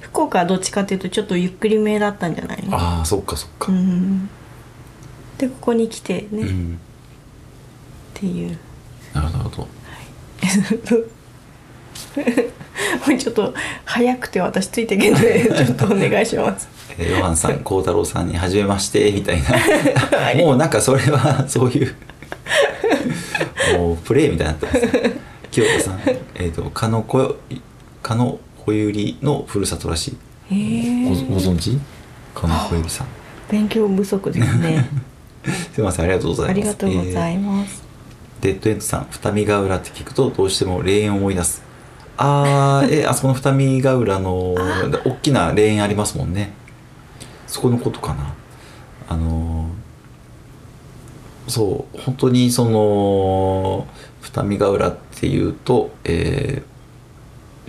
[0.00, 2.76] 福岡はどっちかっていうとちょっとゆっくりめだったんじゃないの？
[2.76, 3.70] ああそっかそっか。
[3.70, 4.28] うん。
[5.38, 6.78] でここに来てね、っうん。
[8.14, 8.58] ていう。
[9.14, 9.68] なるほど
[13.18, 15.22] ちょっと早くて私ついていけない。
[15.22, 16.68] で ちょっとお願いします。
[16.98, 19.50] えーヨハンさん孝太郎さんに「はじめまして」みたいな。
[20.44, 21.94] もうなんかそれはそういう。
[23.78, 24.80] もうプレイみたいになってます。
[25.02, 25.12] ね
[25.50, 26.00] 清田さん
[26.34, 27.36] えっ、と加野こ
[28.02, 30.16] 加野小百合のふるさとらし
[30.50, 30.54] い。
[30.54, 31.78] へごえご存知？
[32.34, 33.06] 加野小百合さん。
[33.50, 34.88] 勉強不足ですね。
[35.74, 36.50] すいませんありがとうございます。
[36.50, 37.89] ありがとうござえいます、ー
[38.40, 41.62] デッドエンドさん二見ヶ浦って聞くとどうしても霊園を思い出す。
[42.16, 44.54] あーえあそこの二見ヶ浦の
[45.04, 46.52] 大きな霊園ありますもんね。
[47.46, 48.34] そこのことかな。
[49.08, 53.86] あのーそう本当にその
[54.20, 56.70] 二見ヶ浦っていうと、えー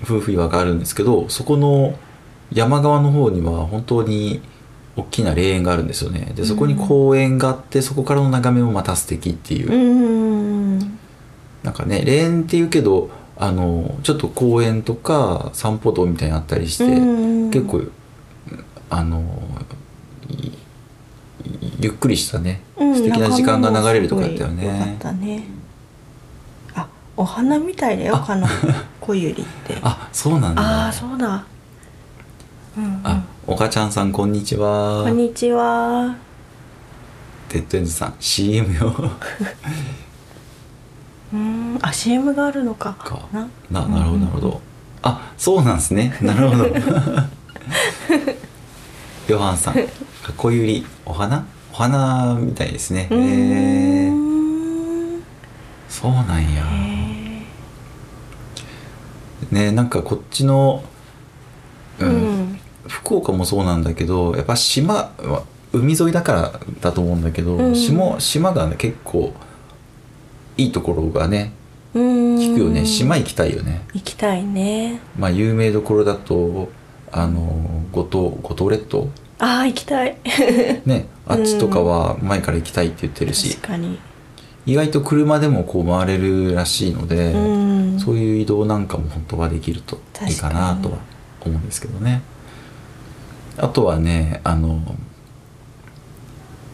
[0.03, 1.95] 夫婦岩があるんですけどそこの
[2.51, 4.41] 山側の方には本当に
[4.95, 6.33] 大きな霊園があるんですよね。
[6.35, 10.20] でそこに公園があってそこからの眺めもまた素敵っていう、うん
[11.63, 17.81] なんかね霊園っていうけどあのちょっと公園とか散歩道みたいになったりして、うん結構
[18.89, 19.41] あの
[20.29, 20.51] い
[21.79, 24.97] ゆっくりしたね、うん素敵な時間が流れるとこだったよね。
[26.75, 28.21] あお花みたいだよあ。
[28.21, 28.47] かの
[28.99, 29.77] 小ゆりって。
[29.83, 30.61] あそうなんだ。
[30.61, 31.43] ああそうだ。
[32.77, 35.03] うん、うん、あおかちゃんさんこんにちは。
[35.03, 36.15] こんにちは。
[37.49, 38.93] デッドエンズさん CM よ
[41.33, 41.79] うん。
[41.81, 42.93] あ CM があるのか。
[42.93, 43.27] か。
[43.31, 43.47] な。
[43.69, 44.61] ななるほどなるほど、
[45.01, 46.17] あそうなんですね。
[46.21, 46.67] なるほど。
[49.27, 49.75] ヨハンさん
[50.35, 51.45] 小ゆりお花？
[51.73, 53.07] お花みたいですね。
[53.09, 55.21] へえん。
[55.87, 56.63] そうなんや。
[56.63, 57.45] へ
[59.51, 62.59] ねなんかこっちの、ーうん。
[62.87, 67.75] 福岡もそうなんだけどやっぱ島は海沿いだからだと思うんだけど、うん。
[67.75, 69.33] 島島がね結構
[70.57, 71.53] いいところがね
[71.93, 72.35] うん。
[72.37, 72.85] 聞くよね。
[72.85, 73.81] 島行きたいよね。
[73.93, 74.99] 行きたいね。
[75.17, 76.69] まあ有名どころだと
[77.11, 79.09] あの五島五島列島。
[79.39, 80.17] ああ行きたい。
[80.85, 83.99] ねあっちとかは前から行きたいって言ってるし、確かに。
[84.65, 87.99] 意外と車でもこう回れるらしいので、うん。
[87.99, 90.97] そういう移動なんかも本当はできるといいかなとは
[91.41, 92.21] 思うんですけどね。
[93.57, 94.79] あとはねあの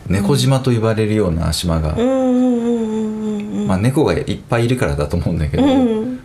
[0.08, 2.77] 猫島と言われるような島が、うんうんうん
[3.68, 5.68] まあ、猫がいっぱいいるからだと思うんだけど、う
[6.14, 6.20] ん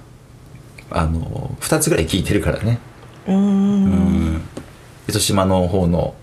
[0.95, 2.79] あの2つぐらい聞いてるからね、
[3.27, 4.41] うんうん
[5.09, 6.15] 糸島の方の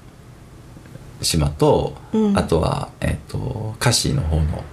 [1.21, 2.37] 島と、うん。
[2.37, 4.63] あとは、えっとカシーの方の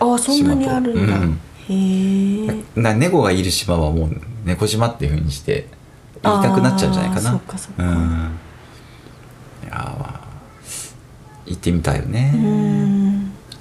[0.00, 1.40] ああそんなにあるんだ、うん。
[1.68, 5.68] へえな猫がいる島はもう猫島っていう風にして
[6.22, 7.30] 言いたくなっちゃうんじゃないかな。
[7.32, 8.38] そっかそっかうん。
[9.64, 10.20] いやあ
[11.46, 13.05] 行ってみたいよね、うん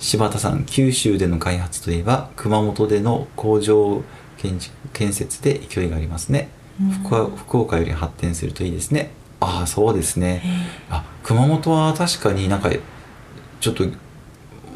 [0.05, 4.03] 柴田さん九州での開発といえば熊本での工場
[4.37, 6.89] 建築建設で勢いがありますね、うん。
[6.91, 9.09] 福岡より発展するといいですね。
[9.39, 10.43] ああそうですね。
[10.91, 12.69] あ熊本は確かになんか
[13.59, 13.83] ちょっと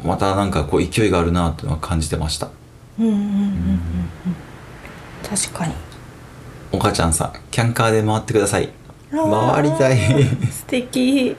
[0.04, 2.50] またなんかこう勢いがあるなっていうのは感じてました。
[2.98, 4.36] うんうんうんうんうん
[5.22, 5.74] 確かに。
[6.72, 8.70] お母ちゃんさんキャンカーで回ってください。
[9.12, 10.24] 回りたい。
[10.50, 11.36] 素敵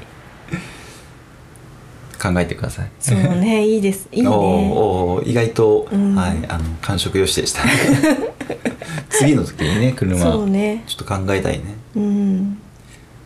[2.22, 2.92] 考えてください。
[3.00, 4.28] そうね いいですいいね。
[4.30, 6.14] おーおー意外と、うん。
[6.14, 7.64] はいあの感触よしでした。
[9.10, 10.84] 次の時にね車そうね。
[10.86, 11.76] ちょっと考えたいね。
[11.96, 12.58] うん。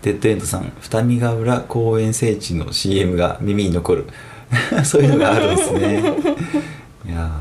[0.02, 4.08] デッドエンドさん二見ヶ浦公園聖地の CM が耳に残る。
[4.86, 6.00] そういうのがあるんですね。
[7.06, 7.32] いや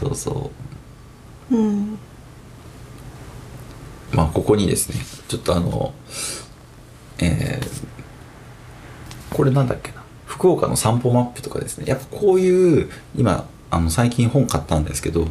[0.00, 0.04] ー。
[0.04, 0.50] そうそ
[1.50, 1.56] う。
[1.56, 1.98] うん。
[4.12, 4.96] まあここにですね
[5.28, 5.92] ちょっとあの
[7.18, 7.99] えー
[9.32, 10.02] これなんだっけな？
[10.26, 11.84] 福岡の散歩マップとかですね。
[11.86, 15.26] やっぱこういう今あの最近本買ったんですけど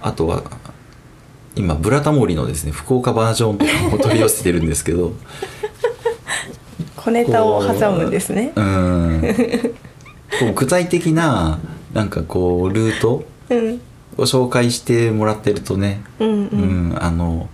[0.00, 0.42] あとは
[1.56, 5.12] 今ブラタモリのですね福岡バージョンとかも取り寄せてるんですけど
[6.96, 8.52] 小ネタを挟むんですね。
[8.54, 9.74] うーん。
[10.38, 11.58] こう具体的な
[11.92, 13.80] なんかこうルートうん。
[14.16, 17.48] を紹介してもらってるとねうんううんん、あのん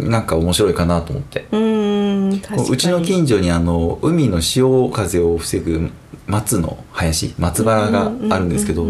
[0.00, 1.46] なんか面白いかなと思って。
[1.52, 2.36] うんう
[2.70, 5.90] うちの近所にあの海の潮風を防ぐ
[6.26, 8.86] 松の林松原があるんですけど、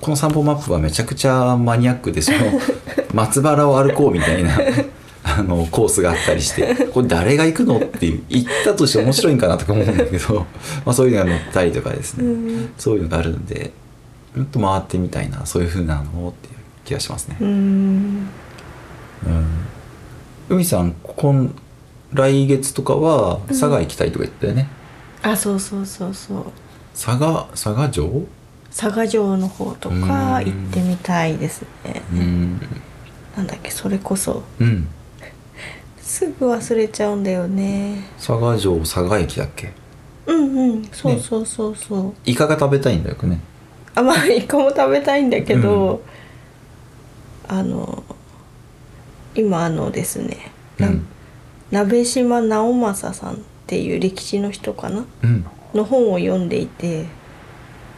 [0.00, 2.38] この散歩マップはめちゃくちゃマニアックでその
[3.12, 4.58] 松原を歩こうみたいな
[5.22, 10.46] あのコースがあったりしてこれ誰が行くのっていう行ったとして面白いんかなとか思うんだけど、
[10.84, 12.72] まあ、そういうのが載ったりとかですね、うん。
[12.76, 13.72] そういうのがあるんで
[14.36, 17.36] もっと回ってみたいなそういう風なのっていう気がしますね。
[17.40, 17.48] うん。
[17.48, 17.50] う
[19.30, 19.46] ん
[20.48, 21.54] 海さん今
[22.12, 24.68] 来月とかは佐賀行きたいとか言ったよね、
[25.22, 26.44] あそうそうそうそう。
[26.94, 28.26] 佐賀佐賀城？
[28.70, 32.02] 佐賀城の方とか行ってみたいですね。
[32.12, 32.60] うん。
[33.36, 34.42] なんだっけそれこそ。
[34.60, 34.86] うん。
[36.00, 38.04] すぐ忘れちゃうんだよね。
[38.16, 39.72] 佐賀城佐賀駅だっけ？
[40.26, 40.84] うんうん。
[40.92, 43.40] そうそうそうそう、イカが食べたいんだよね。
[43.94, 46.02] あまあイカも食べたいんだけど、
[47.48, 48.04] あの
[49.34, 51.06] 今あのですね、なうん。
[51.70, 55.04] 鍋島直政さんっていう歴史の人かな？
[55.22, 55.44] うん。
[55.74, 57.06] の本を読んでいて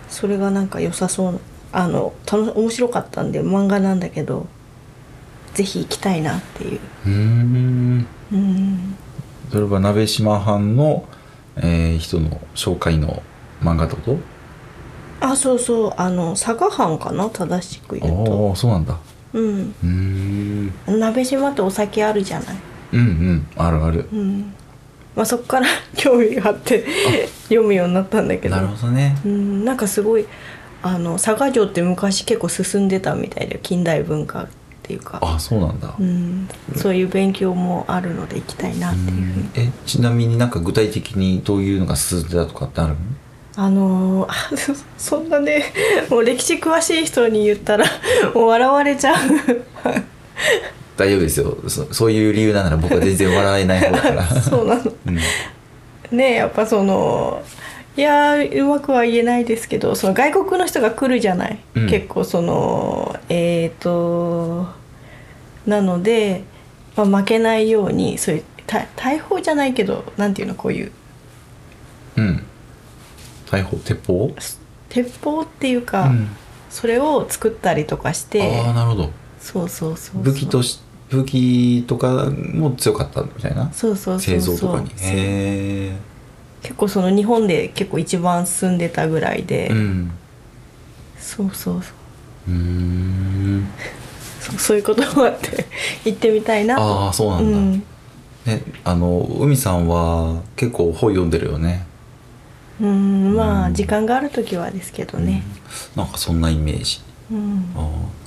[0.09, 1.41] それがなんか良さそう
[1.73, 4.47] あの楽面白かったんで漫画なんだけど
[5.53, 6.81] ぜひ行きたいなっていう。
[7.07, 8.07] うーん。
[8.33, 8.97] うん。
[9.51, 11.07] それは鍋島藩の、
[11.57, 13.23] えー人の紹介の
[13.61, 14.19] 漫画ってこと？
[15.21, 15.93] あそうそう。
[15.97, 17.29] あの佐賀藩かな？
[17.29, 18.49] 正しく言うと。
[18.51, 18.99] ああそうなんだ
[19.37, 19.75] うん。
[19.85, 21.01] うーん。
[21.01, 22.57] 鍋島ってお酒あるじゃない？
[22.93, 23.47] うんうん。
[23.57, 24.09] あるある。
[24.13, 24.53] うん。
[25.15, 26.85] まあそっから興味があって
[27.45, 28.57] 読むようになったんだけど。
[28.57, 29.17] なるほどね。
[29.25, 29.65] うん。
[29.65, 30.27] なんかすごい
[30.83, 34.49] あの佐賀城って昔結構進んでたみたいで近代文化っ
[34.83, 35.19] ていうか。
[35.23, 35.95] あそうなんだ。
[35.99, 39.49] うん、そういう勉強もあるので行きたいなっていうふうに。
[39.57, 42.97] えちなみになんか具体的にどういうのが進んでたとかってあるの？
[43.57, 44.75] あのーあそ
[45.17, 45.65] そんなね
[46.11, 47.87] もう歴史詳しい人に言ったら
[48.35, 49.17] もう笑われちゃう。
[50.97, 51.57] 大丈夫ですよ。
[51.69, 54.25] そそういう理由なら僕は全然笑えない方だから。
[54.41, 54.93] そうなの。
[55.07, 55.19] うん。
[56.17, 57.43] ねやっぱその
[57.97, 61.89] いやーうまくは言えないですけどその外国の人が来るじゃない、うん。
[61.89, 64.69] 結構そのえっ、と
[65.67, 66.45] なので、
[66.95, 70.93] まあ、負けないようにそういうた大砲じゃないけどなんていうのこういう
[72.17, 72.43] うん
[73.51, 74.35] 大砲鉄砲？
[74.89, 76.29] 鉄砲っていうか、うん。
[76.71, 79.11] それを作ったりとかしてああなるほど。
[79.41, 83.73] そうそうそう武器とし武器とかも強かったみたいな？
[83.73, 84.57] そうそうそう製そう。
[84.57, 84.91] 造とかに。
[84.91, 85.97] へえ
[86.63, 90.11] 結構その日本で結構一番進んでたぐらいで、うん。
[91.19, 91.93] そうそうそ
[92.49, 92.51] う。
[92.51, 93.67] うーん。
[94.41, 95.67] そうそういうこともあって
[96.05, 96.83] 行ってみたいなと。
[96.83, 97.73] ああそうなんだ、うん。
[98.45, 101.87] ねあの海さんは結構本読んでるよね
[102.81, 103.75] うんまあうん。
[103.75, 105.43] 時間がある時はですけどね。
[105.95, 107.01] なんかそんなイメージ。
[107.31, 107.75] うん、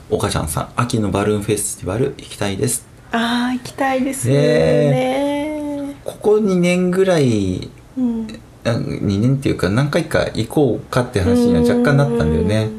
[0.10, 2.88] 岡ちゃんさん秋のバルーンフェスティバル行きたいです。
[3.12, 4.36] ああ行きたいですね。
[4.36, 8.28] ねここ2年ぐらいうん。
[8.66, 12.70] あ2年っていうか何回か行こうかって話には若干なったんだよね。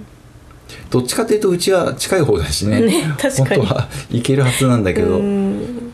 [0.90, 2.80] どっちかというとうちは近い方だしね。
[2.80, 3.62] ね確かに。
[3.62, 5.92] 本当は行けるはずなんだけど、うん。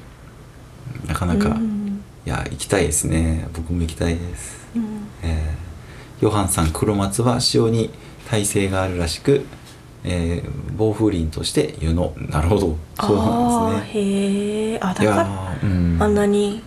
[1.07, 2.03] なかなか、うん。
[2.27, 3.49] いや行きたいですね。
[3.55, 5.09] 僕も行きたいです、うん。
[5.23, 5.56] えー
[6.20, 7.90] ヨハンさん黒松は潮に
[8.29, 9.44] 耐性があるらしく、
[10.05, 12.76] えー防風林として湯のなるほど。
[13.00, 14.02] そうなんですね。
[14.02, 16.02] へえあだからーうん。
[16.02, 16.62] あんなに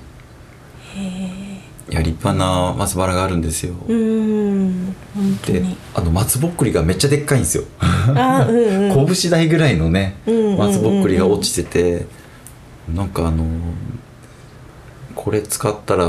[1.92, 7.64] いや立派な松原があるんですよ、うん本当でにあの松ぼっくりがめっちゃでっかいんですよ。
[8.16, 9.06] あうんうん。
[9.16, 10.16] 拳大ぐらいのね
[10.58, 12.08] 松ぼっくりが落ちてて
[12.94, 13.46] なんかあの
[15.16, 16.06] これ使ったら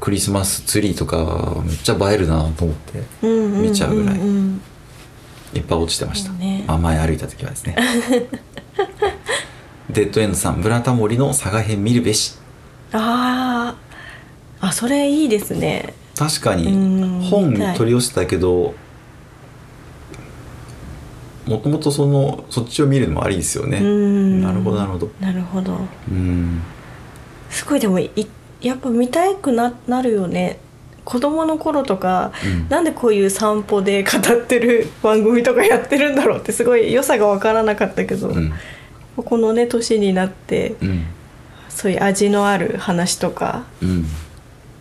[0.00, 4.18] クリスマスツリーとかめっちゃ映えるなと思って見ちゃうぐらい。
[4.18, 4.60] ん
[5.52, 6.64] いっぱい落ちてました、ね。
[6.66, 7.76] まあ、前歩いた時はですね。
[9.90, 12.34] デッドエンドさん「ブラタモリの佐賀編見るべし。
[12.92, 14.66] あー。
[14.66, 18.74] あそれいいですね」確かうんに本取り寄せたけど
[21.46, 23.78] もともとそのそっちを見るのもありですよね。
[23.78, 24.42] うん。
[24.42, 25.10] なるほどなるほど。
[25.18, 25.76] なるほど。
[26.10, 26.62] うん。
[27.48, 28.10] すごいでもい
[28.60, 30.58] やっぱ見たくななるよね。
[31.04, 32.68] 子供の頃とか、うん。
[32.68, 38.52] なんでこういう散歩で語ってる番組とかやってるんだろうってすごい良さが分からなかったけど、うん。
[39.16, 41.04] このね年になってうん。
[41.68, 44.06] そういう味のある話とかうん。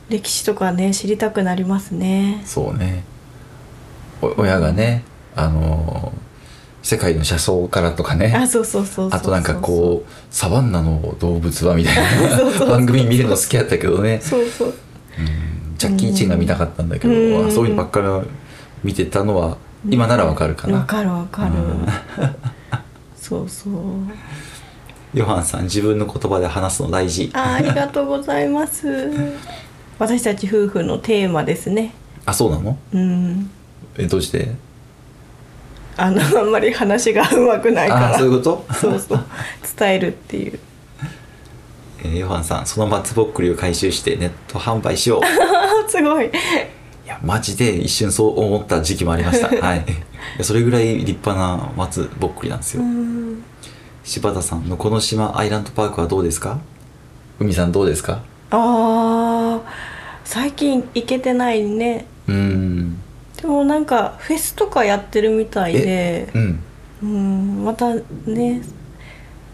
[0.09, 2.41] 歴史とかね知りたくなりますね。
[2.45, 3.03] そうね。
[4.21, 5.03] お親がね
[5.35, 6.11] あの
[6.89, 14.19] 世界の車窓からとかあねそうそうそうそうあとなんかこうサバンナの動物はみたいな番組見るの好きやったけどね。
[14.19, 14.67] そうそう。
[14.69, 15.77] うん。
[15.77, 17.47] ジャッキー・チェンが見たかったんだけど、うん。
[17.47, 18.29] あそういうのばっかり
[18.83, 21.53] 見てたのは今ならわかるかな、わかるわかる。
[21.53, 21.87] うん。
[23.15, 23.73] そうそう。
[25.13, 27.29] ヨハンさん自分の言葉で話すの大事。
[27.33, 28.87] あありがとうございます。
[29.99, 31.93] 私たち夫婦のテーマですね。
[32.25, 32.77] あそうなの？
[32.93, 33.51] うん。
[33.95, 34.55] えどうして？
[36.01, 38.15] あのあんまり話がうまくないから。
[38.15, 38.73] あそういうこと？
[38.73, 39.19] そうそう。
[39.77, 40.59] 伝えるっていう。
[42.01, 45.21] えーヨハンさんその松ぼっくりを回収してネット販売しよう。
[45.23, 45.27] あ
[45.89, 46.27] すごい。
[46.27, 46.29] い
[47.05, 49.47] やマジで一瞬そう思った時期もありました。
[49.65, 49.85] はい。
[50.41, 53.43] それぐらい立派な松ぼっくりなんですよ、うん。
[54.03, 56.59] 柴田さんのこの島アイランドパークはどうですか？
[57.39, 58.19] 海さんどうですか？
[58.51, 59.59] あー
[60.23, 62.05] 最近行けてないね。
[62.27, 62.97] うーん
[63.41, 66.63] でもなんかフェスとかやってるみたいでうん。
[67.01, 68.61] うんまたね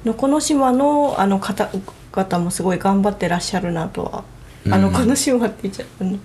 [0.04, 4.24] のこの島のあの方々もすごい頑張ってらっしゃるなとは、
[4.71, 6.17] あのうんこの島って言っちゃうの。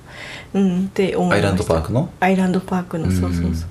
[0.55, 0.85] うん。
[0.87, 1.49] って思いました。
[1.49, 2.11] アイランドパークの？
[2.21, 3.11] アイランドパークの。
[3.11, 3.67] そうそうそ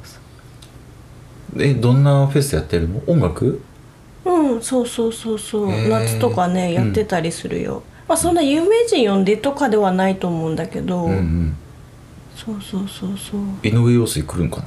[1.55, 3.01] うえどんなフェスやってるの？
[3.07, 3.61] 音楽？
[4.23, 5.71] そううんそうそうそうそう。
[5.71, 5.89] へー。
[5.89, 11.57] 夏とかねやってたりするよ、まあそんな有名人呼んでとかではないと思うんだけど、うんうん
[12.45, 13.41] そうそうそうそう。
[13.67, 14.63] 井上陽水来るんか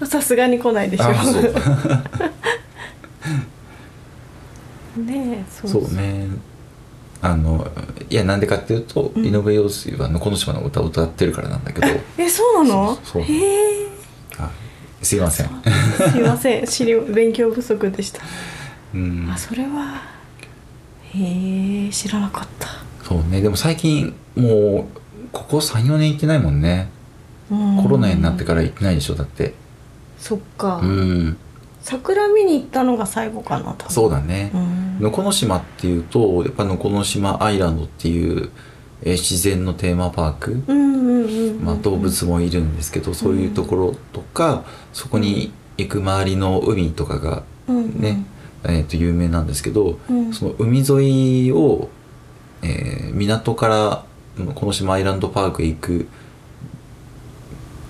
[0.00, 0.06] な？
[0.06, 1.12] さすがに来ないでしょう。
[5.04, 5.94] ねえそうそう。
[5.94, 6.26] ね。
[7.20, 7.66] あの
[8.08, 9.26] いやなんでかっていうと、うん。
[9.26, 11.86] 井上陽水はのこの島の歌を歌ってるからなんだけど。
[12.16, 12.98] えそうなの？
[13.04, 13.22] そう。
[13.22, 13.88] へえ。
[14.38, 14.50] あ
[15.02, 15.50] すいません。
[16.12, 16.66] すいません。
[16.66, 18.22] 知り勉強不足でした。
[18.94, 19.28] うん。
[19.32, 20.02] あそれは
[21.14, 22.68] へえ知らなかった。
[23.04, 23.40] そうね。
[23.40, 24.98] でも最近もう
[25.32, 26.88] ここ34年行ってないもんね。
[27.50, 27.82] うん。
[27.82, 29.54] コロナになってから行ってないでしょだって。
[30.18, 31.36] そっか、うん。
[31.80, 33.90] 桜見に行ったのが最後かな多分。
[33.92, 34.50] そうだね。
[34.54, 35.00] うん。
[35.00, 38.50] のこの島っていうとやっぱのこの島アイランドっていう、
[39.02, 48.00] えー自然のテーマパーク、うんうんうんうんまあ、動物もいるんですけど、そういうところとかそこに行く周りの海とかがうんうん。
[48.00, 48.24] ね、
[48.64, 50.32] えー、と有名なんですけど、うん。
[50.32, 51.88] その海沿いを、
[52.62, 54.07] えー港からうん
[54.46, 56.08] この島アイランドパークへ行く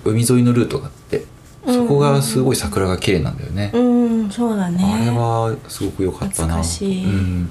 [0.05, 1.25] 海沿いのルートがあって
[1.65, 3.71] そこがすごい桜が綺麗なんだよね。
[3.73, 6.57] うんそうだねあれはすごく良かったな。
[6.57, 7.49] うん、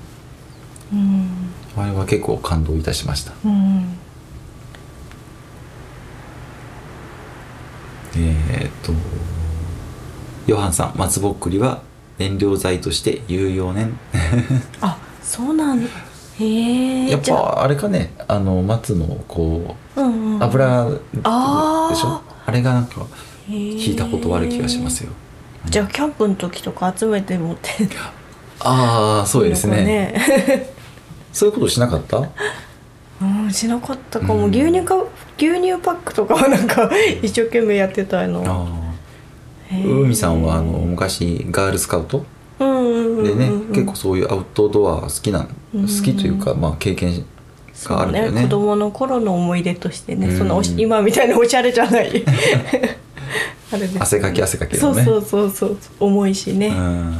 [0.92, 1.28] うん
[1.76, 3.32] あれは結構感動いたしました。
[3.44, 3.98] うん
[8.16, 8.92] えーっと
[10.46, 11.82] ヨハンさん松ぼっくりは
[12.18, 13.90] 燃料剤として有用ね。
[14.80, 15.86] あそうなん
[16.38, 16.44] へ
[17.06, 17.68] えやっぱあ。
[17.68, 20.42] れかねあの松のこううんうん。
[20.42, 22.22] 油でしょ？
[22.46, 23.06] あれがなんか
[23.48, 25.10] 聞聞いたことある気がしますよ。
[25.66, 27.84] じゃあキャンプの時とか集めて持って。
[27.84, 27.90] る
[28.60, 29.84] ああそうですね。
[29.84, 30.70] ね。
[31.32, 32.18] そういうことしなかった？
[33.20, 34.50] うんしなかったかも、うん。
[34.50, 34.96] 牛乳か
[35.36, 36.90] 牛乳パックとかはなんか
[37.22, 38.44] 一生懸命やってたの。
[38.46, 42.18] あ海さんはあの昔ガールスカウト？
[42.18, 45.48] うんうんうんでね、うん結構そういうアウトドア好きな好
[46.04, 47.24] きというか、まあ経験
[47.84, 48.40] があるんだよね。
[48.42, 50.38] そう子供の頃の思い出としてね、うん。
[50.38, 52.24] そんなおし今みたいなおしゃれじゃない。
[53.70, 54.00] あれですね。
[54.00, 55.04] 汗かき汗かきのね。
[55.04, 55.76] そうそうそうそう。
[56.00, 56.68] 重いしね。
[56.68, 57.10] うん。
[57.12, 57.14] っ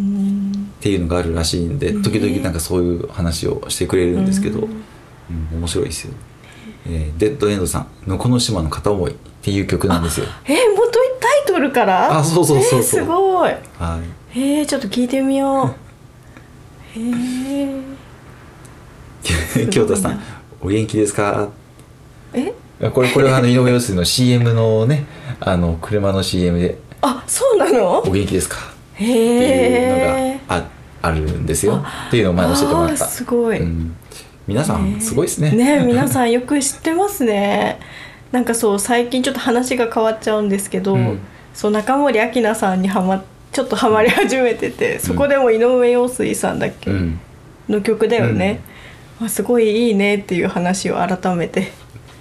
[0.00, 0.70] うん。
[0.80, 4.64] ていうのがあるらしいんでね時々なんかそういう話をしてくれるんですけど、うん。
[4.64, 6.12] うん面白いですよ、
[6.86, 7.86] えーデッドエンドさん。
[8.10, 10.26] のこの島の片思いっていう曲なんですよ。
[10.46, 12.18] え元タイトルから？
[12.18, 12.78] あそうそうそうそう。
[12.78, 13.50] えーすごい。
[13.78, 16.98] はいえー、ちょっと聞いてみよう。
[16.98, 17.68] へ
[19.24, 20.20] え京太さん
[20.60, 21.50] お元気ですか？
[22.32, 22.52] え？
[22.90, 25.04] これこれはあの井上陽水の CM のね
[25.38, 28.56] あの車の CM であそうなの「お元気ですか?」
[28.96, 30.64] へっていうのえがあ
[31.02, 31.84] あるんですよ。
[32.08, 33.06] っていうのを前教えてもらった。
[33.06, 33.94] すごい、うん、
[34.46, 35.50] 皆さんすごいですね。
[35.50, 37.78] ね皆さんよく知ってますね。
[38.32, 41.18] なんかそう最近ちょっと話が変わっちゃうんですけど、うん。
[41.54, 43.22] そう中森明菜さんにはま
[43.52, 47.20] ちょっとハマり始めてて、そこでも井上陽水さんだっけ、うん。
[47.68, 48.60] の曲だよね、
[49.22, 51.70] あすごいいいねっていう話を改めて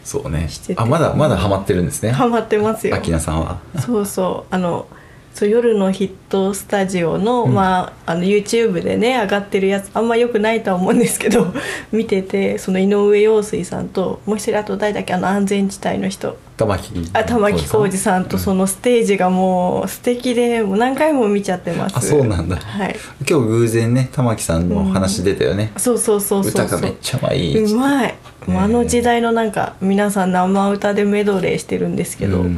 [0.03, 0.47] そうね。
[0.49, 0.81] してて。
[0.81, 2.11] あまだまだハマってるんですね。
[2.11, 2.95] ハマってますよ。
[3.03, 3.59] 明菜さんは。
[3.79, 4.53] そうそう。
[4.53, 4.87] あの
[5.33, 7.53] そう夜のヒットスタジオの,、うん。
[7.53, 11.53] まあ、あの YouTube でね上がってるやつあんま良くないとは思うんですけど
[11.93, 15.13] 見ててその井上陽水さんともう一人あと誰だっけ？
[15.13, 21.97] あの安全地帯の人玉木あ玉置浩二さんとそのステージがもう素敵でもう何回も見ちゃってます。
[21.97, 22.57] あそうなんだ。
[22.57, 22.95] はい。
[23.27, 26.65] 今日偶然ね玉木さんの話出たよね、そうそうそうそうそう。
[26.65, 28.15] 歌がめっちゃうまい、うまい、
[28.47, 32.55] あの時代のなんか皆さん生歌でメドレーしてるんですけど、うん。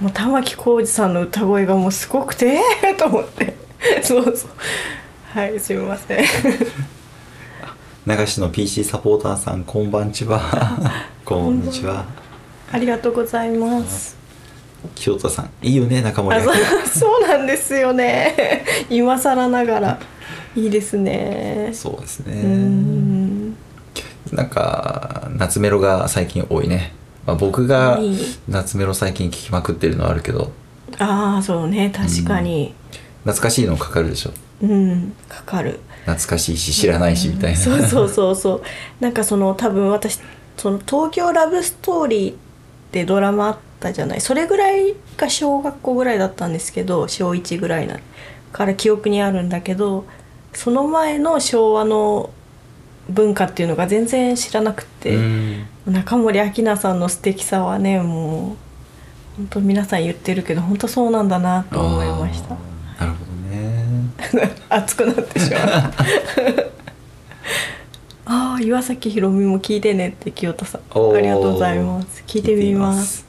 [0.00, 3.56] もう玉置浩二さんの歌声がもうすごくてえー と思って。
[4.02, 4.50] そうそう。
[5.30, 6.24] はいすみません。
[8.04, 10.40] 流しの PC サポーターさんこんばんちは。
[11.24, 12.21] こんにちは
[12.72, 14.16] ありがとうございます。
[14.94, 16.52] 清田さんいいよね中森あ明
[16.86, 18.64] そうなんですよね。
[18.90, 19.98] 今更ながら
[20.56, 21.70] いいですね。
[21.72, 22.34] そうですね。
[22.42, 23.56] ん。
[24.32, 26.94] なんか夏メロが最近多いね、
[27.26, 28.00] まあ、僕が
[28.48, 30.50] 夏メロ最近聴きまくってるのはあるけど。
[30.98, 31.92] ああそうね。
[31.94, 32.74] 確かに。
[33.24, 34.30] 懐かしいのかかるでしょ。
[34.62, 35.80] うん、かかる。
[36.06, 38.62] 懐かしいし知らないしみたいな、そうそうそうそう。
[39.00, 40.18] なんかその多分私
[40.56, 42.34] その「東京ラブストーリー」
[42.92, 44.20] ってドラマあったじゃない。
[44.20, 47.98] それぐらいが小学校ぐらいだったんですけど小1ぐらいな
[48.52, 50.04] から記憶にあるんだけど
[50.52, 52.28] その前の昭和の
[53.08, 55.66] 文化っていうのが全然知らなくて、うん。
[55.86, 58.56] 中森明菜さんの素敵さはねもう
[59.38, 62.50] 本当皆さん言ってるけど本当そうなんだなと思いました。
[62.50, 64.52] なるほどね。
[64.68, 65.62] 熱くなってしまう
[68.26, 73.26] ああ岩崎宏美も聞いてねって清田さんありがとうございます聞いてみます。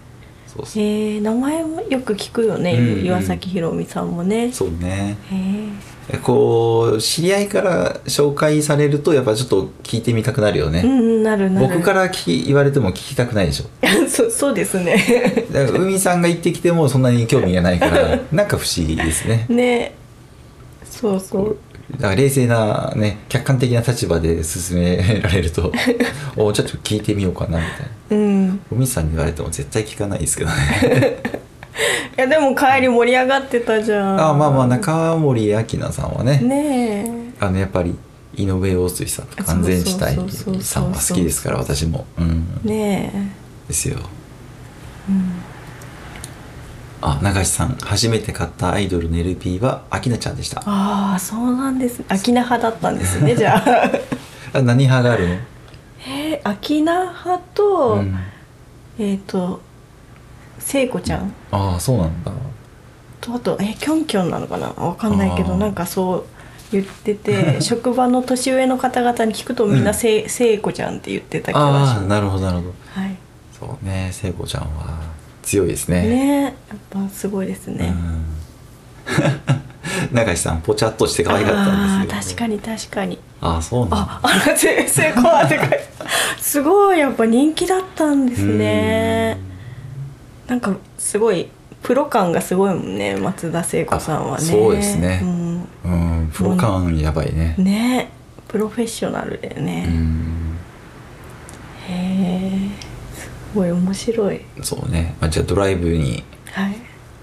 [0.48, 3.06] そえー、名前もよく聞くよね、うんうん。
[3.06, 4.52] 岩崎宏美さんもね。
[4.52, 5.18] そうね。
[5.32, 11.68] へえこう知り合いから紹介されるとやっぱちょっと聞いてみたくなるよね、うんうんなるなる。
[11.68, 13.66] 僕から聞き言われても聞きたくないでしょ。
[14.08, 15.46] そそうですね。
[15.52, 19.46] だから海さんが言ってきてもそんなに興味がないから なんか不思議ですね。
[19.50, 19.94] ね。
[20.84, 21.58] そうそう
[21.96, 25.72] だから冷静なね客観的な立場で進められると
[26.36, 28.18] おちょっと聞いてみようかなみたいな。
[28.18, 28.60] うん。
[28.72, 30.56] 海さんに言われても絶対聞かないですけどね。
[32.18, 34.30] いやでも帰り盛り上がってたじゃん。
[34.30, 36.40] あまあまあ中森明菜さんはね。
[36.40, 37.06] ね
[37.40, 37.96] あのやっぱり
[38.36, 42.06] 井上陽水さんとか安全地帯さんは好きですから私も。
[42.18, 42.48] うん。
[42.66, 42.70] え。
[42.70, 43.32] ね
[43.68, 43.98] ですよ。
[45.10, 45.43] え、うん
[47.06, 50.62] あ流しさん初めて買ったアイドルの LP は明菜ちゃんでした。
[50.66, 52.02] ああそうなんです。
[52.08, 53.92] 秋菜派だったんですねじゃあ。
[54.58, 55.34] あ何派があるの、
[56.08, 58.20] えー、秋菜派と、うん。
[59.00, 59.62] えっ、と
[60.60, 61.34] 聖子ちゃん。
[61.52, 62.32] ああそうなんだ。
[63.20, 64.68] とあとえキョンキョンなのかな？
[64.70, 65.48] わかんないけあー。
[65.50, 66.26] どなんかそう
[66.72, 72.74] 言ってて 職場の年上の方々に聞くとみんなせ、聖子ちゃんって言ってた気がしああますなるほどなるほど。
[72.94, 73.16] はい。
[73.60, 75.13] そうね聖子ちゃんは
[75.44, 76.02] 強いですね。
[76.02, 76.54] ねやっ
[76.90, 77.94] ぱすごいですね、
[80.12, 80.26] うん。
[80.26, 82.36] 流しさんぽちゃっとして可愛かったんですよ。
[82.36, 83.20] 確かに確かに。
[83.42, 83.98] ああそうなんだ。
[83.98, 85.82] ああらせ成功はって書いて
[86.40, 89.38] すごいやっぱ人気だったんですね。
[90.48, 91.50] なんかすごい
[91.82, 94.34] プロ感がすごいもんね松田聖子さんはね。
[94.36, 95.20] あそうですね。
[95.22, 95.68] うん。
[95.84, 97.56] うんプロ感やばいね。
[97.58, 98.10] ね
[98.48, 100.58] プロフェッショナルだようね、ん。
[101.88, 102.73] へえす
[103.54, 104.42] ごい面白い。
[104.62, 106.76] そうね、まあ、じゃあドライブにはい。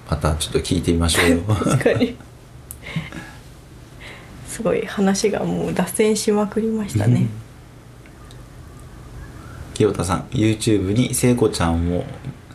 [0.09, 1.41] またちょっと聞いてみましょうよ。
[1.47, 2.16] 確かに。
[4.49, 7.28] すごい話がもう脱線しまくりましたね。
[9.74, 12.05] 清田さん YouTube に聖子ちゃんも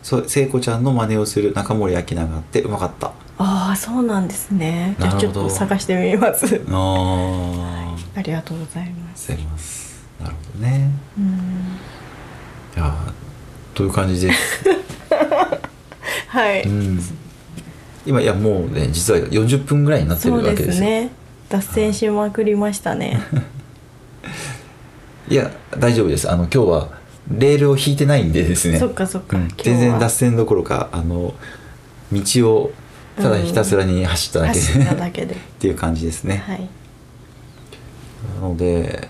[0.02, 3.08] そう聖子ちゃんの真似をする中森明菜があってうまかった。
[3.38, 4.94] ああそうなんですね。
[5.00, 6.62] じゃあちょっと探してみます。
[6.70, 9.32] ああありがとうございます。
[10.20, 10.90] なるほどね。
[11.18, 11.24] うん。
[12.76, 13.25] いやー
[13.76, 14.64] という感じです。
[16.28, 16.98] はい、うん。
[18.06, 20.88] 今いやもうね実は40分ぐらいになってるそうでわけですすよ。
[20.88, 21.10] ね
[21.50, 23.20] 脱線しまくりましたね。
[25.28, 26.30] いや大丈夫です。
[26.30, 26.88] あの今日は
[27.30, 28.78] レールを引いてないんでですね。
[28.78, 29.42] そっかそっか、うん。
[29.42, 29.64] 今日は。
[29.64, 31.34] 全然脱線どころかあの
[32.10, 32.72] 道を
[33.16, 35.34] ただひたすらに走っただけで、走っただけで。
[35.36, 36.68] っていう感じですね、はい。
[38.40, 39.08] なので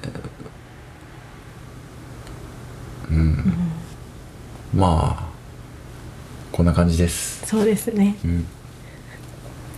[4.77, 5.27] まあ
[6.53, 7.47] こんな感じです。
[7.47, 8.17] そうですね。
[8.25, 8.47] うん。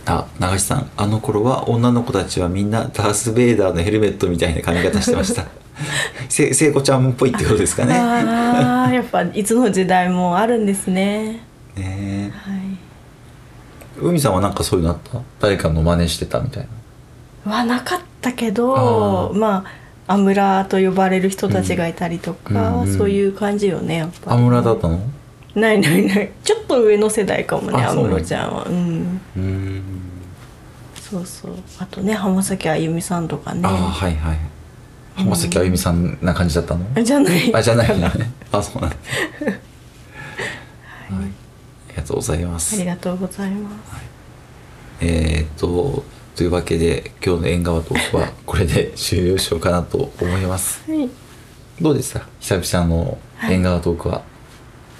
[0.05, 5.45] あ流しさんあの頃は女の子たちはみんなダース・ベイダーのヘルメットみたいな髪型してました。
[6.27, 7.95] せ聖子ちゃんっぽいってことですかね。
[7.95, 11.41] ああやっぱいつの時代もあるんですね。
[11.75, 12.31] ね。
[12.33, 12.59] はい。
[13.97, 16.67] え海さんはなんかそういうのあった誰かの真似してたみたい
[17.45, 19.78] なはなかったけどまあ
[20.11, 24.99] アムラと呼ばれる人たちがいたりとか、うんうんそういう感じよねやっぱりアムラだったの？
[25.53, 26.31] ないないない。
[26.43, 28.63] ちょっと上の世代かもねあそうなんだ安室ちゃんは。
[28.65, 29.21] うん。
[29.37, 29.83] うーん。
[30.99, 31.51] そうそう。
[31.77, 33.61] あとね浜崎あゆみさんとかね。
[33.63, 34.37] ああはいはい。
[35.15, 37.53] 浜崎あゆみさんな感じだったの、あじゃない。
[37.55, 37.89] あじゃない
[38.51, 38.95] あそうなんだ、
[39.45, 39.53] はい、
[41.11, 41.21] あ
[41.89, 43.75] りがとうございまあすりがとうございます。
[45.01, 46.03] えー、っと
[46.39, 50.89] というわけで今日の縁側トークはこれで終了しようかなと思います。
[50.89, 51.09] はい。
[51.81, 52.21] どうでした？
[52.39, 54.23] 久々の縁側トークは、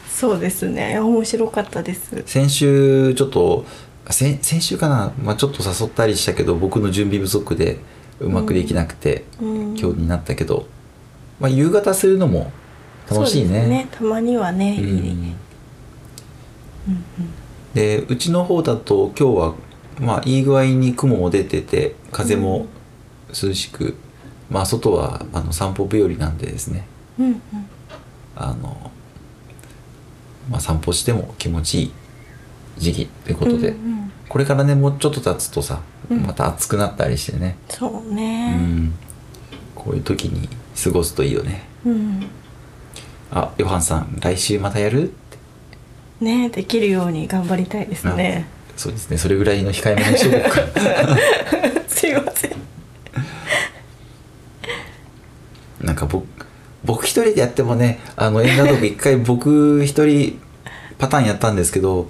[0.09, 0.99] そうですね。
[0.99, 2.23] 面白かったです。
[2.25, 3.63] 先週ちょっと
[4.09, 7.79] 先先週かな、まあ、ちょっと誘ったりしたけど僕の準備不足で
[8.19, 9.79] うまくできなくて、うん。
[9.79, 10.67] 今日になったけど、
[11.39, 12.51] まあ、夕方するのも
[13.09, 13.87] 楽しいそうですね。
[13.91, 14.87] たまにはね、うん。
[14.89, 15.35] いいね
[16.89, 17.03] うん。
[17.73, 19.55] でうちの方だと今日は
[19.99, 22.67] まあいい具合に雲も出てて風も
[23.29, 23.95] 涼しく、
[24.49, 26.85] まあ外はあの散歩日和なんでですね。
[27.19, 27.41] うんうん。
[28.35, 28.91] あの、
[30.49, 31.91] まあ、散歩しても気持ちいい
[32.77, 34.11] 時期ということで、うんうん。
[34.29, 36.23] これからねもうちょっと経つとさうん。
[36.23, 38.93] また暑くなったりしてね、そううねん、
[39.75, 40.49] こういう時に
[40.81, 41.63] 過ごすといいよね。
[41.85, 42.25] うん、
[43.31, 45.13] あヨハンさん来週またやる？
[46.19, 48.47] ねできるように頑張りたいですね
[48.79, 49.17] そうですね。
[49.17, 50.61] それぐらいの控えめにしとこうか
[51.89, 52.51] すいません。
[55.81, 56.25] なんか僕
[56.85, 60.39] 僕一人でやってもねあの映画トーク一回僕一人
[60.97, 62.09] パターンやったんですけど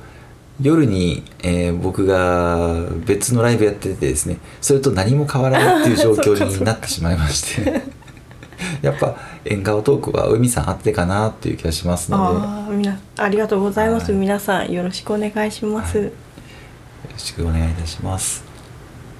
[0.61, 7.81] 夜に、えー僕が別のライブやっててですねそれと何も変わらないっていう状況に なってしまいまして。
[8.83, 9.15] やっぱ
[9.45, 12.85] 縁側トークは海さんあってかなっていう気がしますので。
[12.87, 14.19] よあありがとうございます、はい。
[14.19, 16.11] 皆さんよろしくお願いします、はい
[17.11, 18.43] ろしくお願いいたします。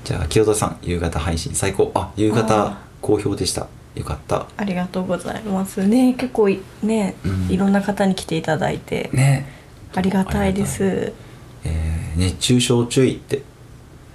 [0.04, 1.92] じゃあ清田さん夕方配信最高。
[1.96, 3.68] あ夕方あ好評でした。
[3.96, 4.48] よかった。
[4.56, 5.86] ありがとうございます。
[5.88, 7.52] ね結構いね、うん。
[7.52, 9.48] いろんな方に来ていただいて、ね。
[9.96, 11.14] ありがたいです。
[11.64, 13.44] えー熱中症注意って。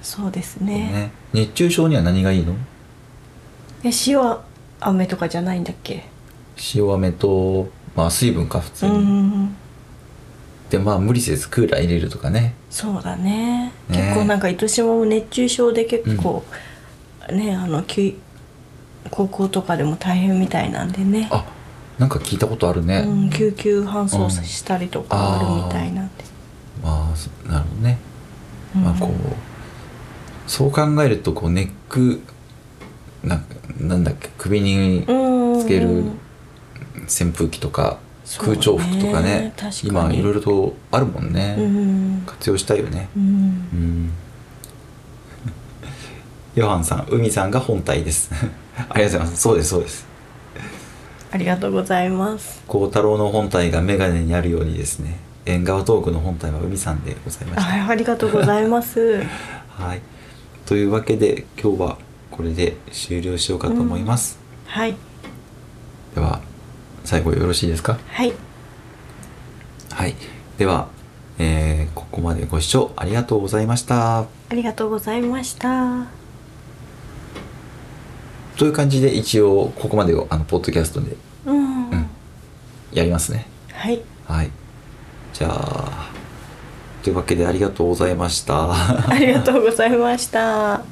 [0.02, 0.74] そうですね。
[0.74, 1.10] ね。
[1.32, 2.54] 熱中症には何がいいの？
[3.82, 4.38] え塩
[4.80, 6.04] 飴とかじゃないんだっけ？
[6.74, 9.56] 塩飴とまあ水分か普通うに、ん
[10.74, 12.54] でまあ無理せずクーラー入れるとかね。
[12.68, 13.72] そうだね。
[13.88, 13.96] ね。
[13.96, 16.44] 結構なんか糸島も熱中症で結構、
[17.30, 18.18] ねあのき
[19.10, 21.28] 高校とかでも大変みたいなんでね。
[21.30, 21.44] あ
[21.98, 26.24] なんか聞いたことあるね、うん、救急搬送したりとかあるみたいなんで、
[26.82, 27.98] まあそなるほどね、
[28.74, 28.82] うん。
[28.82, 32.20] まあこうそう考えるとこうネック
[33.22, 33.44] なん
[33.78, 36.02] なんだっけ首にうんつける
[37.04, 37.98] 扇風機とか
[38.38, 39.52] 空調服とかね
[39.82, 42.22] 今いろいろとあるもんね、うん。
[42.26, 43.08] 活用したいよね。
[43.16, 43.22] うん。
[43.22, 43.26] う
[43.76, 44.12] ん。
[46.56, 48.30] ヨハンさん海さんが本体です。
[48.76, 49.36] ありがとうございます。
[49.36, 50.06] そうですそうです。
[51.30, 52.62] ありがとうございます。
[52.66, 57.84] 孝太郎の本体が眼鏡にあるようにですね縁側トークの本体は海さんでございました。
[57.84, 59.22] あありがとうございます。
[59.68, 60.00] はい。
[60.64, 61.98] というわけで今日は
[62.30, 64.94] これで終了しようかと思います、はい。
[66.14, 66.40] では
[67.04, 67.98] 最後よろしいですか？
[68.08, 68.32] はい。
[69.90, 70.14] はい。
[70.58, 70.88] では、
[71.38, 74.20] えーここまでご視聴ありがとうございました。
[74.20, 76.06] ありがとうございました。
[78.56, 82.06] という感じで一応ここまでをあのポッドキャストでうん、うん
[82.92, 83.46] やりますね。
[83.72, 84.00] はい。
[84.26, 84.50] はい。
[85.32, 86.10] じゃあ
[87.02, 88.70] というわけでありがとうございました。
[89.10, 90.82] ありがとうございました